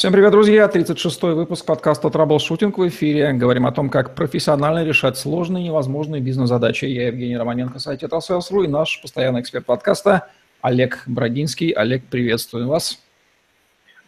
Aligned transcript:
Всем 0.00 0.14
привет, 0.14 0.32
друзья! 0.32 0.64
36-й 0.64 1.34
выпуск 1.34 1.66
подкаста 1.66 2.08
«Траблшутинг» 2.08 2.78
в 2.78 2.88
эфире. 2.88 3.34
Говорим 3.34 3.66
о 3.66 3.70
том, 3.70 3.90
как 3.90 4.14
профессионально 4.14 4.82
решать 4.82 5.18
сложные 5.18 5.62
и 5.62 5.66
невозможные 5.66 6.22
бизнес-задачи. 6.22 6.86
Я 6.86 7.08
Евгений 7.08 7.36
Романенко, 7.36 7.78
сайт 7.78 8.00
«tetrasales.ru» 8.00 8.62
и 8.62 8.66
наш 8.66 9.02
постоянный 9.02 9.42
эксперт 9.42 9.66
подкаста 9.66 10.28
Олег 10.62 11.02
Брагинский. 11.04 11.68
Олег, 11.72 12.04
приветствую 12.04 12.66
вас. 12.68 12.98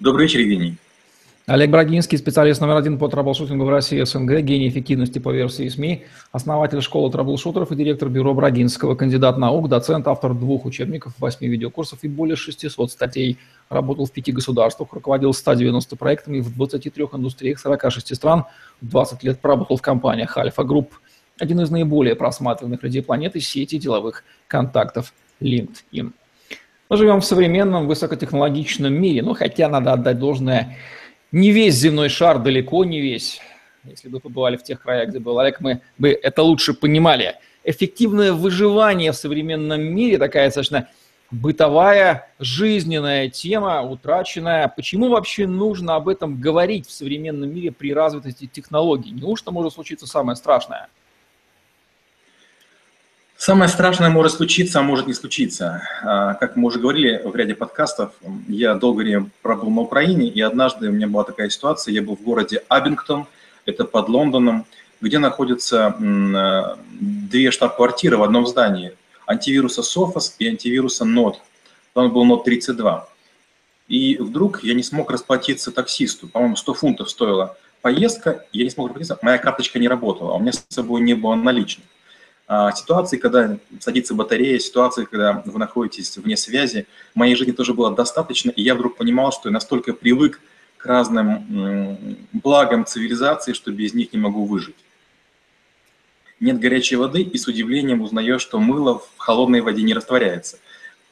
Добрый 0.00 0.24
вечер, 0.24 0.40
Евгений. 0.40 0.78
Олег 1.52 1.68
Брагинский, 1.68 2.16
специалист 2.16 2.62
номер 2.62 2.76
один 2.76 2.98
по 2.98 3.08
траблшутингу 3.08 3.66
в 3.66 3.68
России 3.68 4.02
СНГ, 4.02 4.40
гений 4.40 4.70
эффективности 4.70 5.18
по 5.18 5.28
версии 5.28 5.68
СМИ, 5.68 6.06
основатель 6.32 6.80
школы 6.80 7.12
траблшутеров 7.12 7.70
и 7.70 7.74
директор 7.74 8.08
бюро 8.08 8.32
Брагинского, 8.32 8.94
кандидат 8.94 9.36
наук, 9.36 9.68
доцент, 9.68 10.08
автор 10.08 10.32
двух 10.32 10.64
учебников, 10.64 11.12
восьми 11.18 11.48
видеокурсов 11.48 11.98
и 12.04 12.08
более 12.08 12.36
600 12.36 12.90
статей. 12.90 13.38
Работал 13.68 14.06
в 14.06 14.12
пяти 14.12 14.32
государствах, 14.32 14.94
руководил 14.94 15.34
190 15.34 15.94
проектами 15.96 16.40
в 16.40 16.56
23 16.56 17.04
индустриях 17.12 17.58
46 17.58 18.16
стран, 18.16 18.44
20 18.80 19.22
лет 19.22 19.38
проработал 19.38 19.76
в 19.76 19.82
компаниях 19.82 20.34
Альфа 20.38 20.64
Групп. 20.64 20.94
Один 21.38 21.60
из 21.60 21.70
наиболее 21.70 22.16
просматриваемых 22.16 22.82
людей 22.82 23.02
планеты 23.02 23.40
сети 23.40 23.76
деловых 23.76 24.24
контактов 24.48 25.12
LinkedIn. 25.42 26.12
Мы 26.88 26.96
живем 26.96 27.20
в 27.20 27.26
современном 27.26 27.88
высокотехнологичном 27.88 28.92
мире, 28.94 29.22
ну 29.22 29.34
хотя 29.34 29.68
надо 29.68 29.92
отдать 29.92 30.18
должное– 30.18 30.78
не 31.32 31.50
весь 31.50 31.74
земной 31.74 32.10
шар, 32.10 32.38
далеко 32.38 32.84
не 32.84 33.00
весь. 33.00 33.40
Если 33.84 34.08
бы 34.08 34.20
побывали 34.20 34.56
в 34.56 34.62
тех 34.62 34.80
краях, 34.80 35.08
где 35.08 35.18
был 35.18 35.38
Олег, 35.40 35.60
мы 35.60 35.80
бы 35.98 36.10
это 36.10 36.42
лучше 36.42 36.72
понимали. 36.74 37.36
Эффективное 37.64 38.32
выживание 38.32 39.12
в 39.12 39.16
современном 39.16 39.82
мире, 39.82 40.18
такая 40.18 40.46
достаточно 40.46 40.88
бытовая, 41.30 42.30
жизненная 42.38 43.28
тема, 43.28 43.82
утраченная. 43.82 44.68
Почему 44.68 45.08
вообще 45.08 45.46
нужно 45.46 45.96
об 45.96 46.08
этом 46.08 46.40
говорить 46.40 46.86
в 46.86 46.92
современном 46.92 47.52
мире 47.52 47.72
при 47.72 47.92
развитости 47.92 48.46
технологий? 48.46 49.10
Неужто 49.10 49.50
может 49.50 49.72
случиться 49.72 50.06
самое 50.06 50.36
страшное? 50.36 50.88
Самое 53.44 53.68
страшное 53.68 54.08
может 54.08 54.34
случиться, 54.34 54.78
а 54.78 54.82
может 54.84 55.08
не 55.08 55.14
случиться. 55.14 55.82
А, 56.04 56.34
как 56.34 56.54
мы 56.54 56.68
уже 56.68 56.78
говорили 56.78 57.20
в 57.24 57.34
ряде 57.34 57.56
подкастов, 57.56 58.12
я 58.46 58.76
долгое 58.76 59.02
время 59.02 59.30
пробыл 59.42 59.68
на 59.68 59.80
Украине, 59.80 60.28
и 60.28 60.40
однажды 60.40 60.88
у 60.88 60.92
меня 60.92 61.08
была 61.08 61.24
такая 61.24 61.50
ситуация, 61.50 61.90
я 61.90 62.02
был 62.02 62.16
в 62.16 62.22
городе 62.22 62.62
Абингтон, 62.68 63.26
это 63.66 63.84
под 63.84 64.08
Лондоном, 64.08 64.64
где 65.00 65.18
находятся 65.18 65.88
а, 65.88 66.78
две 67.00 67.50
штаб-квартиры 67.50 68.16
в 68.16 68.22
одном 68.22 68.46
здании. 68.46 68.92
Антивируса 69.26 69.80
Sophos 69.80 70.34
и 70.38 70.46
антивируса 70.46 71.04
Node. 71.04 71.38
Там 71.94 72.12
был 72.12 72.24
Node 72.24 72.44
32. 72.44 73.08
И 73.88 74.18
вдруг 74.18 74.62
я 74.62 74.74
не 74.74 74.84
смог 74.84 75.10
расплатиться 75.10 75.72
таксисту. 75.72 76.28
По-моему, 76.28 76.54
100 76.54 76.74
фунтов 76.74 77.10
стоила 77.10 77.56
поездка, 77.80 78.46
я 78.52 78.62
не 78.62 78.70
смог 78.70 78.90
расплатиться, 78.90 79.18
моя 79.20 79.38
карточка 79.38 79.80
не 79.80 79.88
работала, 79.88 80.30
а 80.30 80.36
у 80.36 80.38
меня 80.38 80.52
с 80.52 80.64
собой 80.68 81.00
не 81.00 81.14
было 81.14 81.34
наличных. 81.34 81.86
А, 82.46 82.72
ситуации, 82.72 83.16
когда 83.16 83.58
садится 83.80 84.14
батарея, 84.14 84.58
ситуации, 84.58 85.04
когда 85.04 85.42
вы 85.44 85.58
находитесь 85.58 86.16
вне 86.16 86.36
связи, 86.36 86.86
в 87.14 87.18
моей 87.18 87.34
жизни 87.34 87.52
тоже 87.52 87.74
было 87.74 87.94
достаточно, 87.94 88.50
и 88.50 88.62
я 88.62 88.74
вдруг 88.74 88.96
понимал, 88.96 89.32
что 89.32 89.48
я 89.48 89.52
настолько 89.52 89.92
привык 89.92 90.40
к 90.76 90.86
разным 90.86 92.18
благам 92.32 92.84
цивилизации, 92.84 93.52
что 93.52 93.70
без 93.70 93.94
них 93.94 94.12
не 94.12 94.18
могу 94.18 94.44
выжить. 94.44 94.76
Нет 96.40 96.58
горячей 96.58 96.96
воды, 96.96 97.22
и 97.22 97.38
с 97.38 97.46
удивлением 97.46 98.02
узнаю, 98.02 98.40
что 98.40 98.58
мыло 98.58 98.98
в 98.98 99.08
холодной 99.16 99.60
воде 99.60 99.82
не 99.82 99.94
растворяется. 99.94 100.58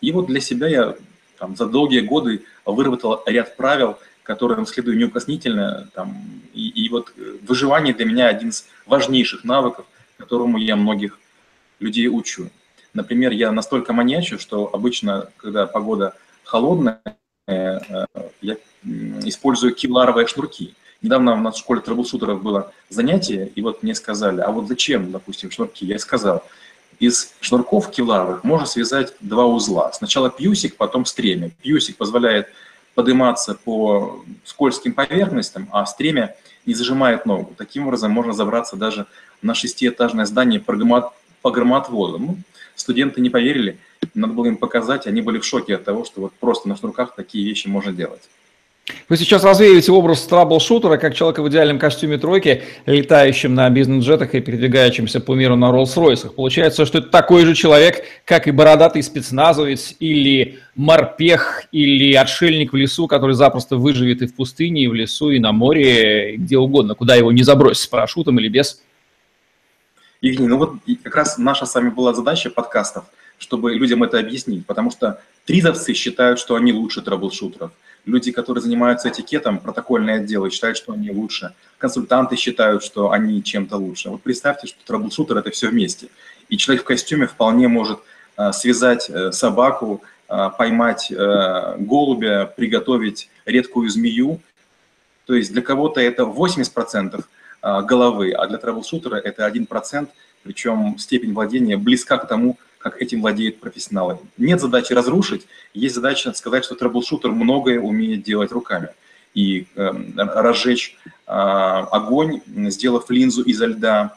И 0.00 0.10
вот 0.10 0.26
для 0.26 0.40
себя 0.40 0.66
я 0.66 0.96
там, 1.38 1.54
за 1.54 1.66
долгие 1.66 2.00
годы 2.00 2.42
выработал 2.66 3.22
ряд 3.26 3.56
правил, 3.56 3.96
которым 4.24 4.66
следую 4.66 4.98
неукоснительно. 4.98 5.88
Там, 5.94 6.16
и, 6.52 6.68
и 6.68 6.88
вот 6.88 7.12
выживание 7.42 7.94
для 7.94 8.06
меня 8.06 8.26
один 8.28 8.48
из 8.48 8.66
важнейших 8.86 9.44
навыков, 9.44 9.86
которому 10.20 10.58
я 10.58 10.76
многих 10.76 11.18
людей 11.80 12.08
учу. 12.08 12.50
Например, 12.92 13.32
я 13.32 13.50
настолько 13.52 13.92
маньячу, 13.92 14.38
что 14.38 14.70
обычно, 14.72 15.30
когда 15.36 15.66
погода 15.66 16.14
холодная, 16.44 17.00
э, 17.46 17.78
я 18.40 18.56
использую 19.24 19.74
кевларовые 19.74 20.26
шнурки. 20.26 20.74
Недавно 21.02 21.32
у 21.32 21.36
нас 21.36 21.54
в 21.56 21.58
школе 21.58 21.80
трэблшутеров 21.80 22.42
было 22.42 22.72
занятие, 22.90 23.50
и 23.54 23.62
вот 23.62 23.82
мне 23.82 23.94
сказали, 23.94 24.40
а 24.40 24.50
вот 24.50 24.68
зачем, 24.68 25.10
допустим, 25.10 25.50
шнурки? 25.50 25.86
Я 25.86 25.98
сказал, 25.98 26.44
из 26.98 27.32
шнурков 27.40 27.90
кевларовых 27.90 28.44
можно 28.44 28.66
связать 28.66 29.14
два 29.20 29.46
узла. 29.46 29.92
Сначала 29.92 30.28
прусик, 30.28 30.76
потом 30.76 31.06
стремя. 31.06 31.50
Прусик 31.62 31.96
позволяет 31.96 32.48
подниматься 32.94 33.54
по 33.54 34.22
скользким 34.44 34.92
поверхностям, 34.92 35.68
а 35.72 35.86
стремя 35.86 36.36
не 36.66 36.74
зажимает 36.74 37.24
ногу. 37.24 37.54
Таким 37.56 37.86
образом 37.86 38.10
можно 38.10 38.32
забраться 38.34 38.76
даже 38.76 39.06
на 39.42 39.54
шестиэтажное 39.54 40.26
здание 40.26 40.60
по 40.60 41.50
громотводу. 41.50 42.18
Ну, 42.18 42.36
студенты 42.74 43.20
не 43.20 43.30
поверили, 43.30 43.78
надо 44.14 44.32
было 44.32 44.46
им 44.46 44.56
показать, 44.56 45.06
они 45.06 45.20
были 45.20 45.38
в 45.38 45.44
шоке 45.44 45.74
от 45.74 45.84
того, 45.84 46.04
что 46.04 46.22
вот 46.22 46.32
просто 46.34 46.68
на 46.68 46.76
шнурках 46.76 47.14
такие 47.14 47.44
вещи 47.44 47.68
можно 47.68 47.92
делать. 47.92 48.22
Вы 49.08 49.16
сейчас 49.16 49.44
развеиваете 49.44 49.92
образ 49.92 50.22
траблшутера 50.22 50.96
как 50.96 51.14
человека 51.14 51.42
в 51.42 51.48
идеальном 51.48 51.78
костюме 51.78 52.18
тройки, 52.18 52.62
летающим 52.86 53.54
на 53.54 53.68
бизнес-джетах 53.70 54.34
и 54.34 54.40
передвигающимся 54.40 55.20
по 55.20 55.34
миру 55.34 55.54
на 55.56 55.70
Роллс-Ройсах. 55.70 56.34
Получается, 56.34 56.86
что 56.86 56.98
это 56.98 57.08
такой 57.08 57.44
же 57.44 57.54
человек, 57.54 58.02
как 58.24 58.48
и 58.48 58.50
бородатый 58.50 59.02
спецназовец 59.02 59.94
или 60.00 60.58
морпех 60.74 61.64
или 61.72 62.14
отшельник 62.14 62.72
в 62.72 62.76
лесу, 62.76 63.06
который 63.06 63.34
запросто 63.34 63.76
выживет 63.76 64.22
и 64.22 64.26
в 64.26 64.34
пустыне, 64.34 64.84
и 64.84 64.88
в 64.88 64.94
лесу, 64.94 65.30
и 65.30 65.38
на 65.38 65.52
море, 65.52 66.34
и 66.34 66.36
где 66.36 66.58
угодно, 66.58 66.94
куда 66.94 67.14
его 67.14 67.30
не 67.30 67.42
забросить, 67.42 67.84
с 67.84 67.86
парашютом 67.86 68.38
или 68.40 68.48
без. 68.48 68.82
Евгений, 70.20 70.48
ну 70.48 70.58
вот 70.58 70.74
как 71.02 71.16
раз 71.16 71.38
наша 71.38 71.64
с 71.64 71.74
вами 71.74 71.88
была 71.88 72.12
задача 72.12 72.50
подкастов, 72.50 73.04
чтобы 73.38 73.74
людям 73.74 74.02
это 74.02 74.18
объяснить, 74.18 74.66
потому 74.66 74.90
что 74.90 75.20
тризовцы 75.46 75.94
считают, 75.94 76.38
что 76.38 76.56
они 76.56 76.72
лучше 76.72 77.00
трэблшутеров. 77.00 77.70
Люди, 78.04 78.30
которые 78.30 78.62
занимаются 78.62 79.08
этикетом, 79.08 79.58
протокольные 79.58 80.16
отделы, 80.16 80.50
считают, 80.50 80.76
что 80.76 80.92
они 80.92 81.10
лучше. 81.10 81.54
Консультанты 81.78 82.36
считают, 82.36 82.82
что 82.82 83.10
они 83.10 83.42
чем-то 83.42 83.76
лучше. 83.76 84.10
Вот 84.10 84.22
представьте, 84.22 84.66
что 84.66 84.78
трэблшутер– 84.84 85.36
это 85.38 85.50
все 85.50 85.68
вместе. 85.68 86.08
И 86.48 86.56
человек 86.58 86.82
в 86.82 86.86
костюме 86.86 87.26
вполне 87.26 87.68
может 87.68 88.00
э, 88.36 88.52
связать 88.52 89.08
э, 89.08 89.32
собаку, 89.32 90.02
э, 90.28 90.50
поймать 90.56 91.10
голубя, 91.10 92.46
приготовить 92.46 93.30
редкую 93.46 93.88
змею. 93.88 94.40
То 95.26 95.34
есть 95.34 95.52
для 95.52 95.62
кого-то 95.62 96.00
это 96.00 96.24
80% 96.24 97.14
а, 97.14 97.22
головы, 97.62 98.32
а 98.32 98.46
для 98.46 98.58
трэблшутера 98.58 99.16
это 99.16 99.46
1%, 99.46 100.08
причем 100.42 100.98
степень 100.98 101.32
владения 101.32 101.76
близка 101.76 102.16
к 102.18 102.26
тому, 102.26 102.58
как 102.80 103.00
этим 103.00 103.20
владеют 103.20 103.60
профессионалы. 103.60 104.18
Нет 104.38 104.60
задачи 104.60 104.92
разрушить, 104.92 105.46
есть 105.74 105.94
задача 105.94 106.32
сказать, 106.32 106.64
что 106.64 106.74
трэблшутер 106.74 107.30
многое 107.30 107.78
умеет 107.78 108.22
делать 108.22 108.52
руками. 108.52 108.88
И 109.34 109.66
э, 109.76 109.90
разжечь 110.16 110.96
э, 111.04 111.30
огонь, 111.30 112.40
сделав 112.46 113.10
линзу 113.10 113.42
изо 113.42 113.66
льда, 113.66 114.16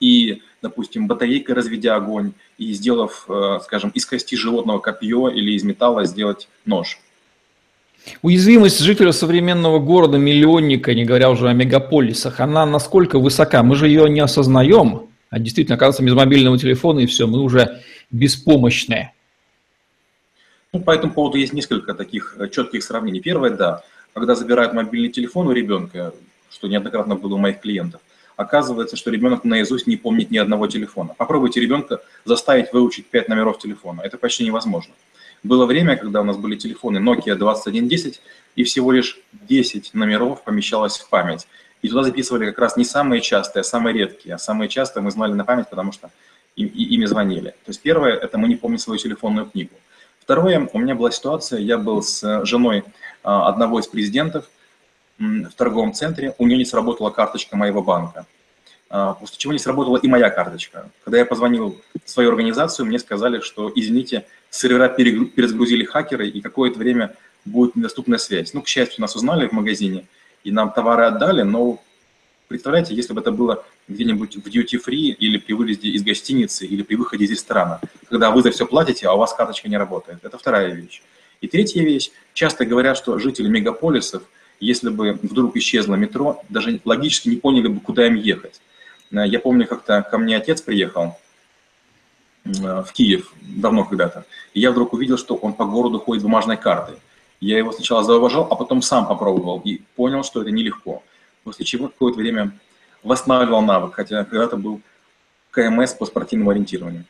и, 0.00 0.42
допустим, 0.62 1.06
батарейкой 1.06 1.54
разведя 1.54 1.94
огонь, 1.96 2.32
и 2.58 2.72
сделав, 2.72 3.24
э, 3.28 3.60
скажем, 3.64 3.90
из 3.90 4.04
кости 4.04 4.34
животного 4.34 4.80
копье 4.80 5.28
или 5.28 5.52
из 5.52 5.62
металла 5.62 6.04
сделать 6.04 6.48
нож. 6.64 7.00
Уязвимость 8.22 8.80
жителя 8.80 9.12
современного 9.12 9.78
города-миллионника, 9.78 10.94
не 10.94 11.04
говоря 11.04 11.30
уже 11.30 11.48
о 11.48 11.52
мегаполисах, 11.52 12.40
она 12.40 12.66
насколько 12.66 13.18
высока? 13.18 13.62
Мы 13.62 13.76
же 13.76 13.88
ее 13.88 14.08
не 14.08 14.20
осознаем, 14.20 15.08
а 15.30 15.38
действительно, 15.38 15.76
оказывается, 15.76 16.02
без 16.02 16.14
мобильного 16.14 16.58
телефона 16.58 17.00
и 17.00 17.06
все, 17.06 17.26
мы 17.26 17.40
уже 17.40 17.80
беспомощные. 18.10 19.12
Ну, 20.72 20.80
по 20.80 20.90
этому 20.90 21.12
поводу 21.12 21.38
есть 21.38 21.52
несколько 21.52 21.94
таких 21.94 22.36
э, 22.38 22.48
четких 22.48 22.82
сравнений. 22.82 23.20
Первое, 23.20 23.50
да, 23.50 23.82
когда 24.12 24.34
забирают 24.34 24.74
мобильный 24.74 25.08
телефон 25.10 25.48
у 25.48 25.52
ребенка, 25.52 26.12
что 26.50 26.68
неоднократно 26.68 27.16
было 27.16 27.34
у 27.34 27.38
моих 27.38 27.60
клиентов, 27.60 28.00
оказывается, 28.36 28.96
что 28.96 29.10
ребенок 29.10 29.44
наизусть 29.44 29.86
не 29.86 29.96
помнит 29.96 30.30
ни 30.30 30.38
одного 30.38 30.66
телефона. 30.66 31.14
Попробуйте 31.16 31.60
ребенка 31.60 32.00
заставить 32.24 32.72
выучить 32.72 33.06
5 33.06 33.28
номеров 33.28 33.58
телефона. 33.58 34.02
Это 34.02 34.18
почти 34.18 34.44
невозможно. 34.44 34.94
Было 35.42 35.66
время, 35.66 35.96
когда 35.96 36.20
у 36.20 36.24
нас 36.24 36.36
были 36.36 36.56
телефоны 36.56 36.98
Nokia 36.98 37.34
2110, 37.34 38.20
и 38.56 38.64
всего 38.64 38.92
лишь 38.92 39.20
10 39.32 39.94
номеров 39.94 40.42
помещалось 40.42 40.98
в 40.98 41.08
память. 41.08 41.46
И 41.80 41.88
туда 41.88 42.02
записывали 42.02 42.46
как 42.46 42.58
раз 42.58 42.76
не 42.76 42.84
самые 42.84 43.20
частые, 43.20 43.60
а 43.60 43.64
самые 43.64 43.94
редкие. 43.94 44.34
А 44.34 44.38
самые 44.38 44.68
частые 44.68 45.02
мы 45.02 45.10
знали 45.10 45.32
на 45.32 45.44
память, 45.44 45.68
потому 45.70 45.92
что 45.92 46.10
им, 46.56 46.66
ими 46.66 47.04
звонили. 47.04 47.50
То 47.50 47.68
есть 47.68 47.80
первое– 47.80 48.14
это 48.14 48.36
мы 48.36 48.48
не 48.48 48.56
помним 48.56 48.78
свою 48.78 48.98
телефонную 48.98 49.46
книгу. 49.46 49.74
Второе, 50.20 50.68
у 50.72 50.78
меня 50.78 50.94
была 50.94 51.10
ситуация, 51.10 51.60
я 51.60 51.78
был 51.78 52.02
с 52.02 52.44
женой 52.44 52.84
а, 53.22 53.48
одного 53.48 53.78
из 53.80 53.86
президентов 53.86 54.50
в 55.18 55.50
торговом 55.56 55.94
центре, 55.94 56.34
у 56.38 56.46
нее 56.46 56.58
не 56.58 56.64
сработала 56.64 57.10
карточка 57.10 57.56
моего 57.56 57.82
банка. 57.82 58.26
А, 58.90 59.14
после 59.14 59.36
чего 59.38 59.52
не 59.52 59.58
сработала 59.58 59.98
и 59.98 60.08
моя 60.08 60.30
карточка. 60.30 60.90
Когда 61.04 61.18
я 61.18 61.26
позвонил 61.26 61.80
в 62.04 62.10
свою 62.10 62.30
организацию, 62.30 62.86
мне 62.86 62.98
сказали, 62.98 63.40
что, 63.40 63.70
извините, 63.74 64.26
сервера 64.50 64.88
перезагрузили 64.88 65.84
хакеры, 65.84 66.28
и 66.28 66.40
какое-то 66.40 66.78
время 66.78 67.14
будет 67.44 67.76
недоступная 67.76 68.18
связь. 68.18 68.54
Ну, 68.54 68.62
к 68.62 68.68
счастью, 68.68 69.00
нас 69.00 69.16
узнали 69.16 69.46
в 69.48 69.52
магазине, 69.52 70.06
и 70.44 70.50
нам 70.50 70.72
товары 70.72 71.04
отдали, 71.04 71.42
но 71.42 71.82
представляете, 72.48 72.94
если 72.94 73.12
бы 73.12 73.20
это 73.20 73.30
было 73.30 73.64
где-нибудь 73.88 74.36
в 74.36 74.46
duty-free 74.46 75.14
или 75.18 75.38
при 75.38 75.52
выезде 75.52 75.88
из 75.90 76.02
гостиницы, 76.02 76.66
или 76.66 76.82
при 76.82 76.96
выходе 76.96 77.24
из 77.24 77.30
ресторана, 77.30 77.80
когда 78.08 78.30
вы 78.30 78.42
за 78.42 78.50
все 78.50 78.66
платите, 78.66 79.06
а 79.06 79.14
у 79.14 79.18
вас 79.18 79.34
карточка 79.34 79.68
не 79.68 79.76
работает. 79.76 80.20
Это 80.22 80.38
вторая 80.38 80.72
вещь. 80.72 81.02
И 81.40 81.46
третья 81.46 81.82
вещь. 81.82 82.10
Часто 82.34 82.64
говорят, 82.64 82.96
что 82.96 83.18
жители 83.18 83.48
мегаполисов, 83.48 84.22
если 84.60 84.88
бы 84.88 85.12
вдруг 85.22 85.56
исчезло 85.56 85.94
метро, 85.94 86.42
даже 86.48 86.80
логически 86.84 87.28
не 87.28 87.36
поняли 87.36 87.68
бы, 87.68 87.80
куда 87.80 88.06
им 88.06 88.16
ехать. 88.16 88.60
Э, 89.12 89.26
я 89.26 89.38
помню, 89.38 89.66
как-то 89.66 90.02
ко 90.02 90.18
мне 90.18 90.36
отец 90.36 90.60
приехал 90.62 91.16
в 92.48 92.92
Киев 92.92 93.32
давно 93.40 93.84
когда-то, 93.84 94.24
и 94.54 94.60
я 94.60 94.70
вдруг 94.70 94.92
увидел, 94.92 95.18
что 95.18 95.34
он 95.34 95.52
по 95.52 95.64
городу 95.64 95.98
ходит 95.98 96.22
бумажной 96.22 96.56
картой. 96.56 96.96
Я 97.40 97.58
его 97.58 97.72
сначала 97.72 98.02
зауважал, 98.02 98.48
а 98.50 98.56
потом 98.56 98.82
сам 98.82 99.06
попробовал 99.06 99.60
и 99.64 99.82
понял, 99.96 100.24
что 100.24 100.42
это 100.42 100.50
нелегко. 100.50 101.02
После 101.44 101.64
чего 101.64 101.88
какое-то 101.88 102.18
время 102.18 102.52
восстанавливал 103.02 103.62
навык, 103.62 103.94
хотя 103.94 104.24
когда-то 104.24 104.56
был 104.56 104.80
КМС 105.50 105.92
по 105.92 106.04
спортивному 106.06 106.50
ориентированию. 106.50 107.04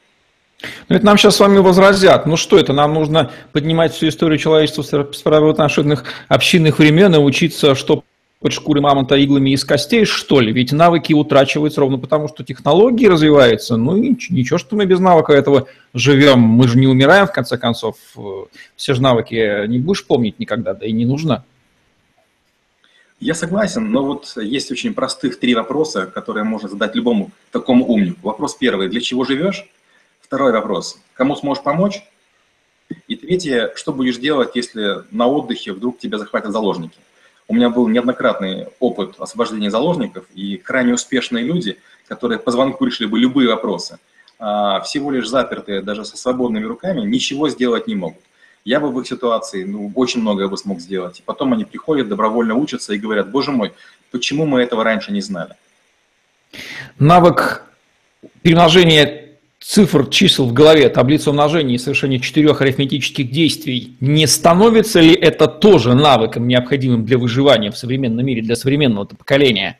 Но 0.88 0.96
это 0.96 1.06
нам 1.06 1.16
сейчас 1.16 1.36
с 1.36 1.40
вами 1.40 1.58
возразят. 1.58 2.26
Ну 2.26 2.36
что 2.36 2.58
это, 2.58 2.72
нам 2.72 2.92
нужно 2.92 3.30
поднимать 3.52 3.94
всю 3.94 4.08
историю 4.08 4.38
человечества 4.38 4.82
с 4.82 5.22
правоотношенных 5.22 6.04
общинных 6.28 6.78
времен 6.78 7.14
и 7.14 7.18
учиться, 7.18 7.74
что 7.74 8.04
под 8.40 8.52
шкурой 8.52 8.82
мамонта 8.82 9.16
иглами 9.16 9.50
из 9.50 9.64
костей, 9.64 10.04
что 10.04 10.40
ли? 10.40 10.52
Ведь 10.52 10.72
навыки 10.72 11.12
утрачиваются 11.12 11.80
ровно 11.80 11.98
потому, 11.98 12.28
что 12.28 12.44
технологии 12.44 13.06
развиваются. 13.06 13.76
Ну 13.76 13.96
и 13.96 14.16
ничего, 14.30 14.58
что 14.58 14.76
мы 14.76 14.86
без 14.86 15.00
навыка 15.00 15.32
этого 15.32 15.66
живем. 15.92 16.40
Мы 16.40 16.68
же 16.68 16.78
не 16.78 16.86
умираем, 16.86 17.26
в 17.26 17.32
конце 17.32 17.58
концов. 17.58 17.96
Все 18.76 18.94
же 18.94 19.02
навыки 19.02 19.66
не 19.66 19.78
будешь 19.78 20.06
помнить 20.06 20.38
никогда, 20.38 20.74
да 20.74 20.86
и 20.86 20.92
не 20.92 21.04
нужно. 21.04 21.44
Я 23.20 23.34
согласен, 23.34 23.90
но 23.90 24.04
вот 24.04 24.36
есть 24.36 24.70
очень 24.70 24.94
простых 24.94 25.40
три 25.40 25.56
вопроса, 25.56 26.06
которые 26.06 26.44
можно 26.44 26.68
задать 26.68 26.94
любому 26.94 27.32
такому 27.50 27.84
умнику. 27.84 28.20
Вопрос 28.22 28.54
первый, 28.54 28.88
для 28.88 29.00
чего 29.00 29.24
живешь? 29.24 29.66
Второй 30.20 30.52
вопрос, 30.52 31.00
кому 31.14 31.34
сможешь 31.34 31.64
помочь? 31.64 32.04
И 33.08 33.16
третье, 33.16 33.72
что 33.74 33.92
будешь 33.92 34.18
делать, 34.18 34.50
если 34.54 35.02
на 35.10 35.26
отдыхе 35.26 35.72
вдруг 35.72 35.98
тебя 35.98 36.18
захватят 36.18 36.52
заложники? 36.52 36.96
У 37.48 37.54
меня 37.54 37.70
был 37.70 37.88
неоднократный 37.88 38.68
опыт 38.78 39.14
освобождения 39.18 39.70
заложников, 39.70 40.26
и 40.34 40.58
крайне 40.58 40.92
успешные 40.92 41.44
люди, 41.44 41.78
которые 42.06 42.38
по 42.38 42.50
звонку 42.50 42.84
решили 42.84 43.08
бы 43.08 43.18
любые 43.18 43.48
вопросы, 43.48 43.98
а, 44.38 44.80
всего 44.80 45.10
лишь 45.10 45.28
запертые, 45.28 45.80
даже 45.80 46.04
со 46.04 46.18
свободными 46.18 46.64
руками, 46.64 47.00
ничего 47.00 47.48
сделать 47.48 47.86
не 47.86 47.94
могут. 47.94 48.22
Я 48.66 48.80
бы 48.80 48.90
в 48.90 49.00
их 49.00 49.06
ситуации 49.06 49.64
ну, 49.64 49.90
очень 49.94 50.20
многое 50.20 50.46
бы 50.46 50.58
смог 50.58 50.80
сделать. 50.80 51.20
И 51.20 51.22
потом 51.22 51.54
они 51.54 51.64
приходят, 51.64 52.08
добровольно 52.08 52.54
учатся 52.54 52.92
и 52.92 52.98
говорят, 52.98 53.30
боже 53.30 53.50
мой, 53.50 53.72
почему 54.10 54.44
мы 54.44 54.60
этого 54.60 54.84
раньше 54.84 55.10
не 55.10 55.22
знали? 55.22 55.54
Навык 56.98 57.64
перемножения 58.42 59.17
цифр, 59.68 60.08
чисел 60.08 60.46
в 60.46 60.54
голове, 60.54 60.88
таблица 60.88 61.28
умножения 61.28 61.74
и 61.74 61.78
совершения 61.78 62.18
четырех 62.18 62.62
арифметических 62.62 63.30
действий, 63.30 63.94
не 64.00 64.26
становится 64.26 65.00
ли 65.00 65.12
это 65.12 65.46
тоже 65.46 65.94
навыком, 65.94 66.48
необходимым 66.48 67.04
для 67.04 67.18
выживания 67.18 67.70
в 67.70 67.76
современном 67.76 68.24
мире, 68.24 68.40
для 68.40 68.56
современного 68.56 69.04
поколения? 69.04 69.78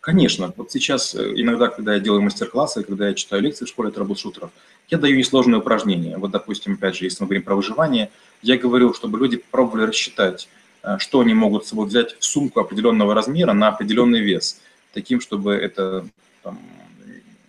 Конечно. 0.00 0.52
Вот 0.56 0.72
сейчас 0.72 1.14
э, 1.14 1.32
иногда, 1.36 1.68
когда 1.68 1.94
я 1.94 2.00
делаю 2.00 2.22
мастер-классы, 2.22 2.82
когда 2.82 3.08
я 3.08 3.14
читаю 3.14 3.40
лекции 3.40 3.66
в 3.66 3.68
школе 3.68 3.92
трэблшутеров, 3.92 4.50
я 4.90 4.98
даю 4.98 5.16
несложные 5.16 5.60
упражнения. 5.60 6.18
Вот, 6.18 6.32
допустим, 6.32 6.72
опять 6.74 6.96
же, 6.96 7.04
если 7.04 7.22
мы 7.22 7.28
говорим 7.28 7.44
про 7.44 7.54
выживание, 7.54 8.10
я 8.42 8.58
говорю, 8.58 8.92
чтобы 8.94 9.16
люди 9.18 9.40
пробовали 9.50 9.86
рассчитать, 9.86 10.48
э, 10.82 10.98
что 10.98 11.20
они 11.20 11.34
могут 11.34 11.66
с 11.66 11.68
собой 11.68 11.86
взять 11.86 12.16
в 12.18 12.24
сумку 12.24 12.58
определенного 12.58 13.14
размера 13.14 13.52
на 13.52 13.68
определенный 13.68 14.20
вес, 14.20 14.60
таким, 14.92 15.20
чтобы 15.20 15.54
это 15.54 16.04
там, 16.42 16.58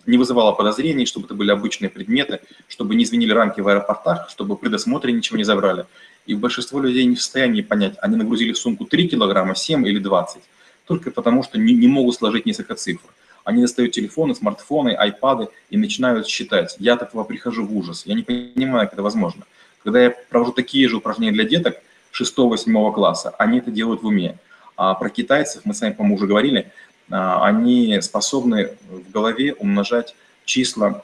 не 0.06 0.18
вызывало 0.18 0.52
подозрений, 0.52 1.06
чтобы 1.06 1.26
это 1.26 1.36
были 1.36 1.52
обычные 1.52 1.90
предметы, 1.90 2.40
чтобы 2.68 2.96
не 2.96 3.06
звенели 3.06 3.32
рамки 3.32 3.62
в 3.62 3.68
аэропортах, 3.68 4.30
чтобы 4.30 4.56
при 4.56 4.70
досмотре 4.70 5.14
ничего 5.14 5.38
не 5.38 5.44
забрали. 5.44 5.86
И 6.26 6.36
большинство 6.36 6.80
людей 6.80 7.06
не 7.06 7.16
в 7.16 7.22
состоянии 7.22 7.62
понять, 7.62 7.96
они 8.02 8.16
нагрузили 8.16 8.54
в 8.54 8.58
сумку 8.58 8.86
3 8.86 9.10
килограмма, 9.10 9.56
7 9.56 9.88
или 9.88 10.00
20, 10.00 10.42
только 10.86 11.12
потому 11.12 11.44
что 11.44 11.58
не, 11.60 11.74
не 11.74 11.88
могут 11.88 12.16
сложить 12.16 12.46
несколько 12.46 12.76
цифр. 12.76 13.08
Они 13.44 13.62
достают 13.62 13.94
телефоны, 13.94 14.34
смартфоны, 14.34 14.90
айпады 14.90 15.50
и 15.70 15.78
начинают 15.78 16.28
считать. 16.28 16.76
Я 16.80 16.96
от 16.96 17.04
этого 17.04 17.24
прихожу 17.24 17.66
в 17.66 17.78
ужас. 17.78 18.04
Я 18.06 18.16
не 18.16 18.24
понимаю, 18.24 18.88
как 18.88 18.94
это 18.94 19.04
возможно. 19.04 19.44
Когда 19.84 20.02
я 20.02 20.16
провожу 20.30 20.52
такие 20.52 20.90
же 20.90 20.98
упражнения 20.98 21.32
для 21.32 21.44
деток 21.44 21.78
6-8 22.20 22.94
класса, 22.94 23.36
они 23.38 23.60
это 23.60 23.70
делают 23.70 24.02
в 24.02 24.08
уме. 24.08 24.40
А 24.78 24.96
про 24.96 25.10
китайцев 25.10 25.62
мы 25.64 25.76
с 25.76 25.82
вами, 25.82 25.94
по-моему, 25.94 26.16
уже 26.16 26.28
говорили– 26.28 26.72
они 27.10 28.00
способны 28.02 28.72
в 28.90 29.12
голове 29.12 29.54
умножать 29.54 30.16
числа 30.46 31.04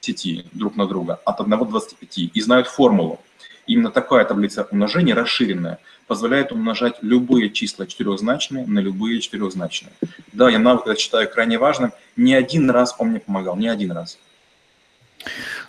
сети 0.00 0.44
друг 0.52 0.76
на 0.76 0.86
друга 0.86 1.20
от 1.24 1.40
1 1.40 1.58
до 1.58 1.64
25 1.64 2.18
и 2.34 2.40
знают 2.40 2.68
формулу. 2.68 3.20
Именно 3.66 3.90
такая 3.90 4.24
таблица 4.24 4.66
умножения, 4.70 5.14
расширенная, 5.14 5.78
позволяет 6.06 6.52
умножать 6.52 6.94
любые 7.02 7.50
числа 7.50 7.86
четырехзначные 7.86 8.66
на 8.66 8.78
любые 8.78 9.20
четырехзначные. 9.20 9.92
Да, 10.32 10.48
я 10.48 10.58
навык 10.58 10.86
это 10.86 10.98
считаю 10.98 11.28
крайне 11.28 11.58
важным. 11.58 11.92
Не 12.16 12.34
один 12.34 12.70
раз 12.70 12.94
он 12.98 13.08
мне 13.08 13.20
помогал, 13.20 13.56
не 13.56 13.68
один 13.68 13.92
раз. 13.92 14.18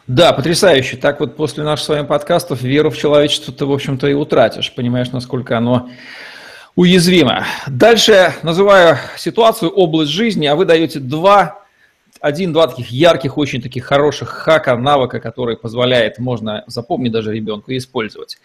Да, 0.07 0.31
потрясающе. 0.31 0.97
Так 0.97 1.19
вот 1.19 1.35
после 1.35 1.63
наших 1.63 1.85
с 1.85 1.89
вами 1.89 2.05
подкастов 2.05 2.61
веру 2.61 2.89
в 2.89 2.97
человечество 2.97 3.53
ты, 3.53 3.65
в 3.65 3.71
общем-то, 3.71 4.07
и 4.07 4.13
утратишь. 4.13 4.73
Понимаешь, 4.73 5.11
насколько 5.11 5.57
оно 5.57 5.89
уязвимо. 6.75 7.45
Дальше 7.67 8.33
называю 8.43 8.97
ситуацию 9.17 9.71
область 9.71 10.11
жизни, 10.11 10.45
а 10.45 10.55
вы 10.55 10.65
даете 10.65 10.99
два, 10.99 11.63
один-два 12.21 12.67
таких 12.67 12.89
ярких, 12.89 13.37
очень 13.37 13.61
таких 13.61 13.85
хороших 13.85 14.29
хака, 14.29 14.75
навыка, 14.77 15.19
который 15.19 15.57
позволяет, 15.57 16.19
можно 16.19 16.63
запомнить 16.67 17.11
даже 17.11 17.33
ребенку, 17.33 17.71
использовать. 17.75 18.37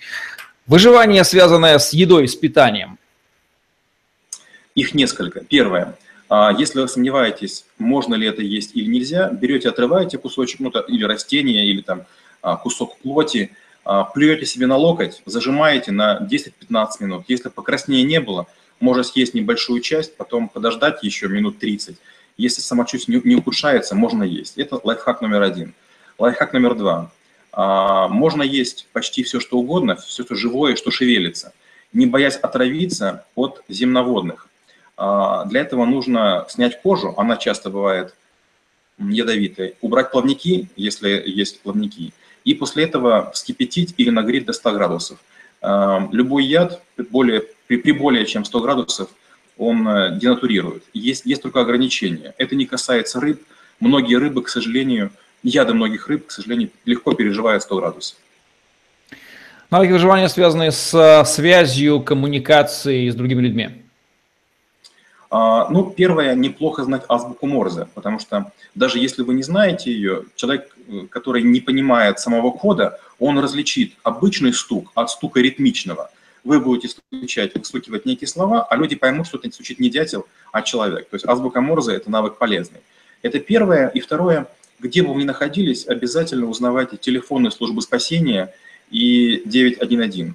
Выживание, 0.66 1.24
связанное 1.24 1.78
с 1.78 1.92
едой, 1.92 2.26
с 2.26 2.34
питанием. 2.34 2.98
Их 4.74 4.94
несколько. 4.94 5.40
Первое. 5.44 5.96
А, 6.28 6.52
если 6.58 6.80
вы 6.80 6.88
сомневаетесь, 6.88 7.64
можно 7.78 8.14
ли 8.14 8.26
это 8.26 8.42
есть 8.42 8.74
или 8.74 8.86
нельзя, 8.86 9.28
берете, 9.30 9.68
отрываете 9.68 10.18
кусочек, 10.18 10.60
ну, 10.60 10.70
или 10.70 11.04
растение, 11.04 11.66
или 11.66 11.82
там 11.82 12.04
а, 12.42 12.56
кусок 12.56 12.96
плоти, 12.98 13.52
плюете 14.14 14.46
себе 14.46 14.66
на 14.66 14.76
локоть, 14.76 15.22
зажимаете 15.26 15.92
на 15.92 16.18
10-15 16.18 16.88
минут. 17.00 17.24
Если 17.28 17.48
покраснения 17.50 18.04
не 18.04 18.20
было, 18.20 18.46
можно 18.80 19.02
съесть 19.02 19.34
небольшую 19.34 19.80
часть, 19.80 20.16
потом 20.16 20.48
подождать 20.48 21.02
еще 21.02 21.28
минут 21.28 21.58
30. 21.58 21.96
Если 22.36 22.60
самочувствие 22.60 23.20
не 23.24 23.36
ухудшается, 23.36 23.94
можно 23.94 24.24
есть. 24.24 24.58
Это 24.58 24.80
лайфхак 24.82 25.20
номер 25.20 25.42
один. 25.42 25.74
Лайфхак 26.18 26.52
номер 26.52 26.74
два. 26.74 27.10
А, 27.52 28.08
можно 28.08 28.42
есть 28.42 28.88
почти 28.92 29.22
все, 29.22 29.38
что 29.38 29.58
угодно, 29.58 29.96
все, 29.96 30.24
что 30.24 30.34
живое, 30.34 30.74
что 30.76 30.90
шевелится, 30.90 31.52
не 31.92 32.06
боясь 32.06 32.36
отравиться 32.36 33.24
от 33.36 33.62
земноводных. 33.68 34.48
А, 34.96 35.44
для 35.44 35.60
этого 35.60 35.84
нужно 35.84 36.46
снять 36.48 36.80
кожу, 36.82 37.14
она 37.16 37.36
часто 37.36 37.70
бывает 37.70 38.16
ядовитой, 38.98 39.76
убрать 39.80 40.10
плавники, 40.10 40.68
если 40.76 41.22
есть 41.26 41.60
плавники– 41.60 42.12
и 42.44 42.54
после 42.54 42.84
этого 42.84 43.30
вскипятить 43.32 43.94
или 43.96 44.10
нагреть 44.10 44.44
до 44.46 44.52
100 44.52 44.72
градусов. 44.72 45.18
Эм, 45.62 46.10
любой 46.12 46.44
яд 46.44 46.82
более, 47.10 47.42
при, 47.66 47.78
при 47.78 47.92
более 47.92 48.26
чем 48.26 48.44
100 48.44 48.60
градусов 48.60 49.08
он 49.56 49.86
э, 49.88 50.18
денатурирует. 50.18 50.84
Есть, 50.92 51.24
есть 51.24 51.42
только 51.42 51.60
ограничения. 51.60 52.34
Это 52.38 52.54
не 52.54 52.66
касается 52.66 53.20
рыб. 53.20 53.42
Многие 53.80 54.16
рыбы, 54.16 54.42
к 54.42 54.48
сожалению, 54.48 55.10
яды 55.42 55.74
многих 55.74 56.08
рыб, 56.08 56.26
к 56.26 56.30
сожалению, 56.30 56.70
легко 56.84 57.14
переживают 57.14 57.62
100 57.62 57.76
градусов. 57.76 58.18
Навыки 59.70 59.92
выживания 59.92 60.28
связаны 60.28 60.70
с 60.70 60.94
э, 60.94 61.24
связью, 61.24 62.00
коммуникацией 62.00 63.10
с 63.10 63.14
другими 63.14 63.42
людьми. 63.42 63.83
А, 65.36 65.68
ну, 65.68 65.90
первое, 65.90 66.36
неплохо 66.36 66.84
знать 66.84 67.02
азбуку 67.08 67.48
Морзе, 67.48 67.88
потому 67.94 68.20
что 68.20 68.52
даже 68.76 69.00
если 69.00 69.22
вы 69.24 69.34
не 69.34 69.42
знаете 69.42 69.90
ее, 69.90 70.26
человек, 70.36 70.76
э, 70.86 71.06
который 71.10 71.42
не 71.42 71.60
понимает 71.60 72.20
самого 72.20 72.52
кода, 72.52 73.00
он 73.18 73.40
различит 73.40 73.94
обычный 74.04 74.52
стук 74.52 74.92
от 74.94 75.10
стука 75.10 75.40
ритмичного. 75.40 76.08
Вы 76.44 76.60
будете 76.60 76.96
стучать, 77.10 77.52
выстукивать 77.56 78.06
некие 78.06 78.28
слова, 78.28 78.62
а 78.62 78.76
люди 78.76 78.94
поймут, 78.94 79.26
что 79.26 79.38
это 79.38 79.50
стучит 79.50 79.80
не 79.80 79.90
дятел, 79.90 80.24
а 80.52 80.62
человек. 80.62 81.08
То 81.08 81.16
есть 81.16 81.26
азбука 81.26 81.60
Морзе– 81.60 81.94
это 81.96 82.12
навык 82.12 82.38
полезный. 82.38 82.78
Это 83.22 83.40
первое. 83.40 83.88
И 83.88 83.98
второе, 83.98 84.46
где 84.78 85.02
бы 85.02 85.14
вы 85.14 85.22
ни 85.22 85.24
находились, 85.24 85.88
обязательно 85.88 86.46
узнавайте 86.46 86.96
телефонные 86.96 87.50
службы 87.50 87.82
спасения 87.82 88.54
и 88.88 89.42
911. 89.46 90.32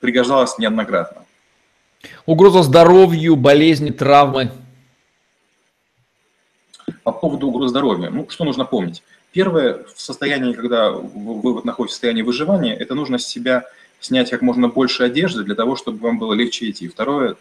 Пригождалось 0.00 0.58
неоднократно. 0.58 1.22
Угроза 2.26 2.62
здоровью, 2.62 3.36
болезни, 3.36 3.90
травмы. 3.90 4.50
По 7.02 7.12
поводу 7.12 7.48
угроз 7.48 7.70
здоровья. 7.70 8.10
Ну, 8.10 8.26
что 8.28 8.44
нужно 8.44 8.64
помнить? 8.64 9.02
Первое, 9.32 9.84
в 9.94 10.00
состоянии, 10.00 10.52
когда 10.54 10.90
вы 10.90 11.62
находитесь 11.64 11.92
в 11.92 11.96
состоянии 11.96 12.22
выживания, 12.22 12.74
это 12.74 12.94
нужно 12.94 13.18
с 13.18 13.26
себя 13.26 13.64
снять 14.00 14.30
как 14.30 14.42
можно 14.42 14.68
больше 14.68 15.04
одежды 15.04 15.44
для 15.44 15.54
того, 15.54 15.76
чтобы 15.76 15.98
вам 15.98 16.18
было 16.18 16.32
легче 16.32 16.70
идти. 16.70 16.88
Второе, 16.88 17.36